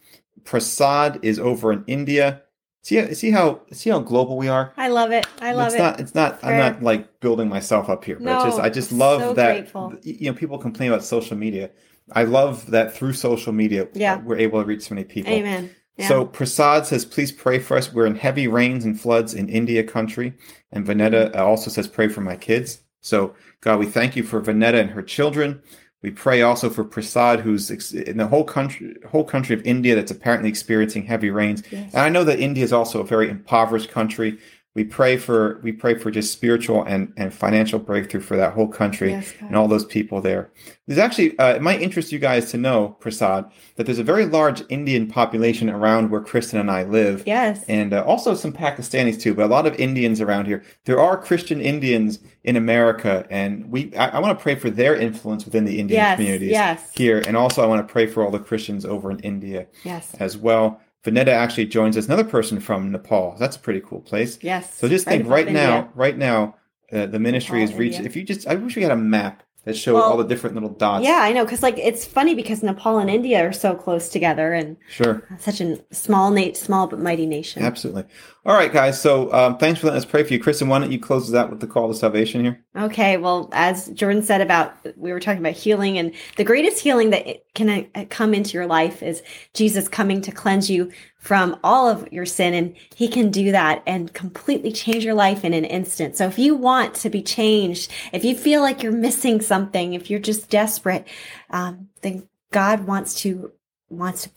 Prasad 0.43 1.19
is 1.23 1.39
over 1.39 1.71
in 1.71 1.83
India. 1.87 2.41
See, 2.83 3.13
see 3.15 3.31
how 3.31 3.61
see 3.71 3.89
how 3.89 3.99
global 3.99 4.37
we 4.37 4.47
are. 4.47 4.71
I 4.77 4.89
love 4.89 5.11
it. 5.11 5.25
I 5.41 5.53
love 5.53 5.67
it's 5.67 5.75
it. 5.75 5.79
Not, 5.79 5.99
it's 5.99 6.13
not. 6.13 6.43
I'm 6.43 6.57
not 6.57 6.83
like 6.83 7.19
building 7.19 7.49
myself 7.49 7.89
up 7.89 8.05
here, 8.05 8.17
but 8.17 8.25
no, 8.25 8.43
just 8.43 8.59
I 8.59 8.69
just 8.69 8.91
love 8.91 9.21
so 9.21 9.33
that. 9.33 9.53
Grateful. 9.53 9.95
You 10.03 10.31
know, 10.31 10.37
people 10.37 10.59
complain 10.59 10.91
about 10.91 11.03
social 11.03 11.35
media. 11.35 11.71
I 12.11 12.23
love 12.23 12.69
that 12.71 12.93
through 12.93 13.13
social 13.13 13.53
media, 13.53 13.87
yeah. 13.93 14.19
we're 14.19 14.37
able 14.37 14.61
to 14.61 14.65
reach 14.65 14.83
so 14.83 14.93
many 14.93 15.05
people. 15.05 15.33
Amen. 15.33 15.71
Yeah. 15.97 16.07
So 16.07 16.25
Prasad 16.25 16.85
says, 16.85 17.05
please 17.05 17.31
pray 17.31 17.59
for 17.59 17.77
us. 17.77 17.93
We're 17.93 18.05
in 18.05 18.15
heavy 18.15 18.47
rains 18.47 18.83
and 18.83 18.99
floods 18.99 19.33
in 19.33 19.47
India 19.49 19.83
country. 19.83 20.33
And 20.71 20.85
Vanetta 20.85 21.31
mm-hmm. 21.31 21.41
also 21.41 21.69
says, 21.69 21.87
pray 21.87 22.09
for 22.09 22.21
my 22.21 22.35
kids. 22.35 22.79
So 23.01 23.35
God, 23.61 23.79
we 23.79 23.85
thank 23.85 24.15
you 24.15 24.23
for 24.23 24.41
Vanetta 24.41 24.79
and 24.79 24.89
her 24.89 25.03
children. 25.03 25.61
We 26.01 26.11
pray 26.11 26.43
also 26.43 26.69
for 26.69 26.83
Prasad, 26.83 27.39
who's 27.39 27.71
ex- 27.71 27.91
in 27.91 28.17
the 28.17 28.27
whole 28.27 28.43
country, 28.43 28.95
whole 29.09 29.23
country 29.23 29.55
of 29.55 29.65
India 29.65 29.95
that's 29.95 30.11
apparently 30.11 30.49
experiencing 30.49 31.03
heavy 31.03 31.31
rains. 31.31 31.63
Yes. 31.71 31.93
And 31.93 32.01
I 32.01 32.09
know 32.09 32.23
that 32.25 32.39
India 32.39 32.63
is 32.63 32.73
also 32.73 32.99
a 32.99 33.05
very 33.05 33.27
impoverished 33.27 33.89
country. 33.89 34.37
We 34.75 34.83
pray 34.83 35.15
for 35.15 35.61
we 35.63 35.71
pray 35.71 35.95
for 35.97 36.11
just 36.11 36.33
spiritual 36.33 36.83
and, 36.83 37.13
and 37.15 37.33
financial 37.33 37.79
breakthrough 37.79 38.19
for 38.19 38.35
that 38.35 38.53
whole 38.53 38.67
country 38.67 39.11
Yes, 39.11 39.33
and 39.39 39.55
all 39.55 39.69
those 39.69 39.85
people 39.85 40.19
there. 40.19 40.51
There's 40.85 40.99
actually 40.99 41.39
uh, 41.39 41.53
it 41.53 41.61
might 41.61 41.81
interest 41.81 42.11
you 42.11 42.19
guys 42.19 42.51
to 42.51 42.57
know, 42.57 42.89
Prasad, 42.99 43.49
that 43.77 43.85
there's 43.85 43.99
a 43.99 44.03
very 44.03 44.25
large 44.25 44.63
Indian 44.67 45.07
population 45.07 45.69
around 45.69 46.11
where 46.11 46.19
Kristen 46.19 46.59
and 46.59 46.69
I 46.69 46.83
live 46.83 47.23
Yes. 47.25 47.63
and 47.69 47.93
uh, 47.93 48.03
also 48.03 48.35
some 48.35 48.51
Pakistanis 48.51 49.19
too, 49.19 49.33
but 49.33 49.45
a 49.45 49.47
lot 49.47 49.65
of 49.65 49.75
Indians 49.75 50.19
around 50.19 50.45
here. 50.45 50.61
There 50.83 50.99
are 50.99 51.15
Christian 51.17 51.61
Indians 51.61 52.19
in 52.43 52.57
America, 52.57 53.25
and 53.29 53.71
we 53.71 53.95
I, 53.95 54.09
I 54.09 54.19
want 54.19 54.37
to 54.37 54.43
pray 54.43 54.55
for 54.55 54.69
their 54.69 54.93
influence 54.95 55.45
within 55.45 55.63
the 55.63 55.79
Indian 55.79 56.01
Yes, 56.01 56.17
communities 56.17 56.51
yes. 56.51 56.91
here, 56.93 57.23
and 57.25 57.37
also 57.37 57.63
I 57.63 57.65
want 57.65 57.87
to 57.87 57.89
pray 57.89 58.07
for 58.07 58.25
all 58.25 58.31
the 58.31 58.39
Christians 58.39 58.83
over 58.85 59.09
in 59.09 59.19
India 59.19 59.67
yes. 59.85 60.13
as 60.19 60.35
well. 60.37 60.81
Vanetta 61.05 61.27
actually 61.31 61.67
joins 61.67 61.95
us, 61.97 62.07
another 62.07 62.23
person 62.23 62.59
from 62.59 62.91
Nepal. 62.91 63.35
That's 63.39 63.55
a 63.55 63.59
pretty 63.59 63.79
cool 63.81 64.01
place. 64.01 64.39
Yes. 64.41 64.73
So 64.75 64.87
just 64.89 65.05
think 65.05 65.27
right 65.27 65.45
now, 65.49 65.75
India. 65.77 65.91
right 65.93 66.17
now, 66.17 66.55
uh, 66.91 67.05
the 67.05 67.19
ministry 67.19 67.59
Nepal, 67.59 67.73
is 67.73 67.79
reaching. 67.79 67.97
India. 67.97 68.09
If 68.09 68.15
you 68.15 68.23
just, 68.23 68.47
I 68.47 68.55
wish 68.55 68.75
we 68.75 68.81
had 68.81 68.91
a 68.91 68.95
map 68.97 69.43
that 69.65 69.75
showed 69.77 69.95
Well, 69.95 70.03
all 70.03 70.17
the 70.17 70.23
different 70.27 70.55
little 70.55 70.69
dots. 70.69 71.03
Yeah, 71.05 71.19
I 71.21 71.31
know. 71.31 71.43
Because, 71.43 71.63
like, 71.63 71.77
it's 71.77 72.05
funny 72.05 72.35
because 72.35 72.61
Nepal 72.63 72.97
and 72.99 73.09
India 73.09 73.47
are 73.47 73.53
so 73.53 73.75
close 73.75 74.09
together 74.09 74.53
and 74.53 74.77
Sure. 74.89 75.23
such 75.39 75.59
a 75.61 75.79
small, 75.91 76.29
na- 76.31 76.53
small 76.53 76.87
but 76.87 76.99
mighty 76.99 77.25
nation. 77.25 77.63
Absolutely. 77.63 78.03
All 78.47 78.53
right, 78.53 78.71
guys. 78.71 79.01
So 79.01 79.33
um, 79.33 79.57
thanks 79.57 79.79
for 79.79 79.87
letting 79.87 79.97
us 79.97 80.05
pray 80.05 80.21
for 80.21 80.31
you. 80.31 80.39
Kristen, 80.39 80.67
why 80.67 80.77
don't 80.77 80.91
you 80.91 80.99
close 80.99 81.27
us 81.27 81.35
out 81.35 81.49
with 81.49 81.61
the 81.61 81.67
call 81.67 81.87
to 81.87 81.95
salvation 81.95 82.43
here? 82.43 82.63
Okay, 82.75 83.17
well, 83.17 83.49
as 83.51 83.87
Jordan 83.87 84.21
said 84.21 84.39
about, 84.39 84.77
we 84.95 85.11
were 85.11 85.19
talking 85.19 85.39
about 85.39 85.53
healing, 85.53 85.97
and 85.97 86.13
the 86.37 86.43
greatest 86.43 86.77
healing 86.77 87.09
that 87.09 87.51
can 87.55 87.87
uh, 87.95 88.05
come 88.11 88.35
into 88.35 88.53
your 88.53 88.67
life 88.67 89.01
is 89.01 89.23
Jesus 89.55 89.87
coming 89.87 90.21
to 90.21 90.31
cleanse 90.31 90.69
you 90.69 90.91
from 91.17 91.57
all 91.63 91.89
of 91.89 92.07
your 92.13 92.27
sin. 92.27 92.53
And 92.53 92.75
he 92.93 93.07
can 93.07 93.31
do 93.31 93.51
that 93.51 93.81
and 93.87 94.13
completely 94.13 94.71
change 94.71 95.03
your 95.03 95.15
life 95.15 95.43
in 95.43 95.53
an 95.53 95.65
instant. 95.65 96.15
So 96.15 96.27
if 96.27 96.37
you 96.37 96.53
want 96.53 96.93
to 96.97 97.09
be 97.09 97.23
changed, 97.23 97.91
if 98.13 98.23
you 98.23 98.35
feel 98.35 98.61
like 98.61 98.83
you're 98.83 98.91
missing 98.91 99.41
something, 99.41 99.95
if 99.95 100.11
you're 100.11 100.19
just 100.19 100.51
desperate, 100.51 101.07
um, 101.49 101.89
then 102.03 102.29
God 102.51 102.85
wants 102.85 103.15
to, 103.21 103.53
wants 103.89 104.21
to 104.21 104.29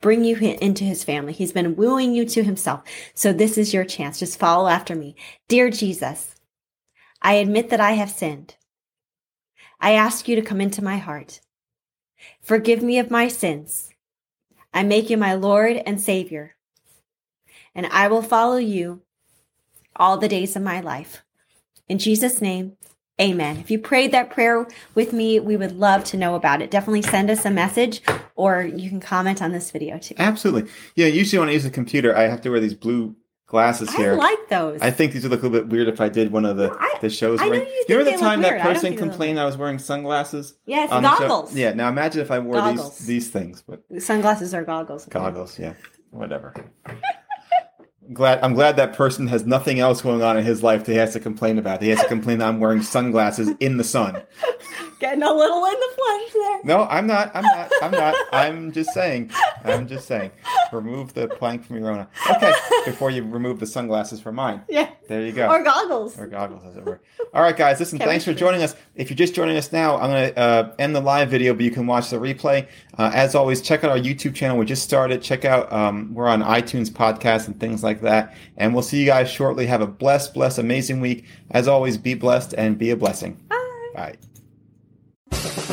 bring 0.00 0.24
you 0.24 0.36
into 0.36 0.84
his 0.84 1.04
family. 1.04 1.32
He's 1.32 1.52
been 1.52 1.76
wooing 1.76 2.14
you 2.14 2.24
to 2.26 2.42
himself. 2.42 2.82
So 3.14 3.32
this 3.32 3.56
is 3.58 3.72
your 3.72 3.84
chance. 3.84 4.18
Just 4.18 4.38
follow 4.38 4.68
after 4.68 4.94
me. 4.94 5.16
Dear 5.48 5.70
Jesus, 5.70 6.34
I 7.22 7.34
admit 7.34 7.70
that 7.70 7.80
I 7.80 7.92
have 7.92 8.10
sinned. 8.10 8.56
I 9.80 9.92
ask 9.92 10.28
you 10.28 10.36
to 10.36 10.42
come 10.42 10.60
into 10.60 10.82
my 10.82 10.98
heart. 10.98 11.40
Forgive 12.40 12.82
me 12.82 12.98
of 12.98 13.10
my 13.10 13.28
sins. 13.28 13.90
I 14.72 14.82
make 14.82 15.10
you 15.10 15.16
my 15.16 15.34
Lord 15.34 15.82
and 15.86 16.00
Savior. 16.00 16.56
And 17.74 17.86
I 17.86 18.08
will 18.08 18.22
follow 18.22 18.56
you 18.56 19.02
all 19.94 20.16
the 20.16 20.28
days 20.28 20.56
of 20.56 20.62
my 20.62 20.80
life. 20.80 21.22
In 21.88 21.98
Jesus' 21.98 22.40
name, 22.40 22.76
amen. 23.20 23.58
If 23.58 23.70
you 23.70 23.78
prayed 23.78 24.12
that 24.12 24.30
prayer 24.30 24.66
with 24.94 25.12
me, 25.12 25.40
we 25.40 25.56
would 25.56 25.78
love 25.78 26.04
to 26.04 26.16
know 26.16 26.34
about 26.34 26.62
it. 26.62 26.70
Definitely 26.70 27.02
send 27.02 27.30
us 27.30 27.44
a 27.44 27.50
message 27.50 28.02
or 28.36 28.62
you 28.62 28.88
can 28.88 29.00
comment 29.00 29.42
on 29.42 29.50
this 29.52 29.70
video 29.70 29.98
too. 29.98 30.14
Absolutely. 30.18 30.70
Yeah. 30.94 31.06
Usually 31.06 31.40
when 31.40 31.48
I 31.48 31.52
use 31.52 31.64
a 31.64 31.70
computer, 31.70 32.16
I 32.16 32.22
have 32.28 32.40
to 32.42 32.50
wear 32.50 32.60
these 32.60 32.74
blue 32.74 33.16
glasses 33.48 33.88
I 33.90 33.96
here. 33.96 34.12
I 34.12 34.16
like 34.16 34.48
those. 34.48 34.80
I 34.82 34.90
think 34.90 35.12
these 35.12 35.22
would 35.22 35.30
look 35.32 35.42
a 35.42 35.46
little 35.46 35.60
bit 35.66 35.68
weird 35.72 35.88
if 35.88 36.00
I 36.00 36.08
did 36.08 36.32
one 36.32 36.44
of 36.44 36.56
the, 36.56 36.70
I- 36.78 36.98
the 37.00 37.08
shows. 37.10 37.40
I 37.40 37.48
know 37.48 37.54
you 37.54 37.64
think 37.64 37.88
remember 37.88 38.10
the 38.12 38.16
time 38.18 38.42
that 38.42 38.60
person 38.60 38.96
complained 38.96 39.38
I 39.40 39.44
was 39.44 39.56
wearing 39.56 39.78
sunglasses? 39.78 40.54
yes, 40.66 40.90
the 40.90 41.00
goggles. 41.00 41.54
Yeah. 41.54 41.72
Now 41.72 41.88
imagine 41.88 42.20
if 42.22 42.30
I 42.30 42.38
wore 42.38 42.54
Goggles. 42.56 42.98
these 42.98 43.06
these 43.06 43.30
things, 43.30 43.62
but 43.66 43.82
Sunglasses 44.02 44.52
are 44.54 44.64
goggles. 44.64 45.06
goggles. 45.06 45.58
Yeah. 45.58 45.74
Whatever. 46.10 46.54
glad 48.12 48.40
I'm 48.42 48.54
glad 48.54 48.76
that 48.76 48.94
person 48.94 49.26
has 49.28 49.46
nothing 49.46 49.80
else 49.80 50.02
going 50.02 50.22
on 50.22 50.36
in 50.36 50.44
his 50.44 50.62
life 50.62 50.84
that 50.84 50.92
he 50.92 50.98
has 50.98 51.12
to 51.14 51.20
complain 51.20 51.58
about. 51.58 51.82
He 51.82 51.88
has 51.90 52.00
to 52.00 52.08
complain 52.08 52.38
that 52.38 52.48
I'm 52.48 52.60
wearing 52.60 52.82
sunglasses 52.82 53.50
in 53.60 53.76
the 53.76 53.84
sun. 53.84 54.22
Getting 55.00 55.22
a 55.22 55.32
little 55.32 55.64
in 55.64 55.72
the 55.72 55.88
flesh 55.94 56.32
there. 56.32 56.60
No, 56.64 56.84
I'm 56.84 57.06
not. 57.06 57.30
I'm 57.34 57.44
not. 57.44 57.70
I'm 57.82 57.90
not. 57.90 58.14
I'm 58.32 58.72
just 58.72 58.92
saying. 58.92 59.30
I'm 59.64 59.86
just 59.86 60.06
saying. 60.06 60.30
Remove 60.72 61.14
the 61.14 61.28
plank 61.28 61.64
from 61.64 61.76
your 61.76 61.90
own. 61.90 62.06
Okay, 62.30 62.52
before 62.84 63.10
you 63.10 63.22
remove 63.22 63.60
the 63.60 63.66
sunglasses 63.66 64.20
from 64.20 64.34
mine. 64.34 64.62
Yeah. 64.68 64.90
There 65.08 65.22
you 65.24 65.32
go. 65.32 65.46
Or 65.48 65.62
goggles. 65.62 66.18
or 66.18 66.26
goggles, 66.26 66.64
as 66.64 66.76
it 66.76 66.84
were. 66.84 67.00
All 67.32 67.42
right, 67.42 67.56
guys. 67.56 67.78
Listen, 67.78 67.98
thanks 67.98 68.24
for 68.24 68.34
joining 68.34 68.62
us. 68.62 68.74
If 68.96 69.08
you're 69.08 69.16
just 69.16 69.34
joining 69.34 69.56
us 69.56 69.72
now, 69.72 69.96
I'm 69.96 70.10
going 70.10 70.34
to 70.34 70.38
uh, 70.38 70.74
end 70.78 70.96
the 70.96 71.00
live 71.00 71.30
video, 71.30 71.54
but 71.54 71.64
you 71.64 71.70
can 71.70 71.86
watch 71.86 72.10
the 72.10 72.16
replay. 72.16 72.66
Uh, 72.98 73.10
as 73.14 73.34
always, 73.34 73.60
check 73.62 73.84
out 73.84 73.90
our 73.90 73.98
YouTube 73.98 74.34
channel. 74.34 74.58
We 74.58 74.66
just 74.66 74.82
started. 74.82 75.22
Check 75.22 75.44
out. 75.44 75.72
Um, 75.72 76.12
we're 76.12 76.26
on 76.26 76.42
iTunes 76.42 76.90
podcasts 76.90 77.46
and 77.46 77.58
things 77.60 77.84
like 77.84 78.00
that. 78.02 78.36
And 78.56 78.74
we'll 78.74 78.82
see 78.82 78.98
you 78.98 79.06
guys 79.06 79.30
shortly. 79.30 79.66
Have 79.66 79.80
a 79.80 79.86
blessed, 79.86 80.34
blessed, 80.34 80.58
amazing 80.58 81.00
week. 81.00 81.24
As 81.52 81.68
always, 81.68 81.98
be 81.98 82.14
blessed 82.14 82.54
and 82.58 82.76
be 82.76 82.90
a 82.90 82.96
blessing. 82.96 83.40
Bye. 83.48 84.16
Bye. 85.30 85.72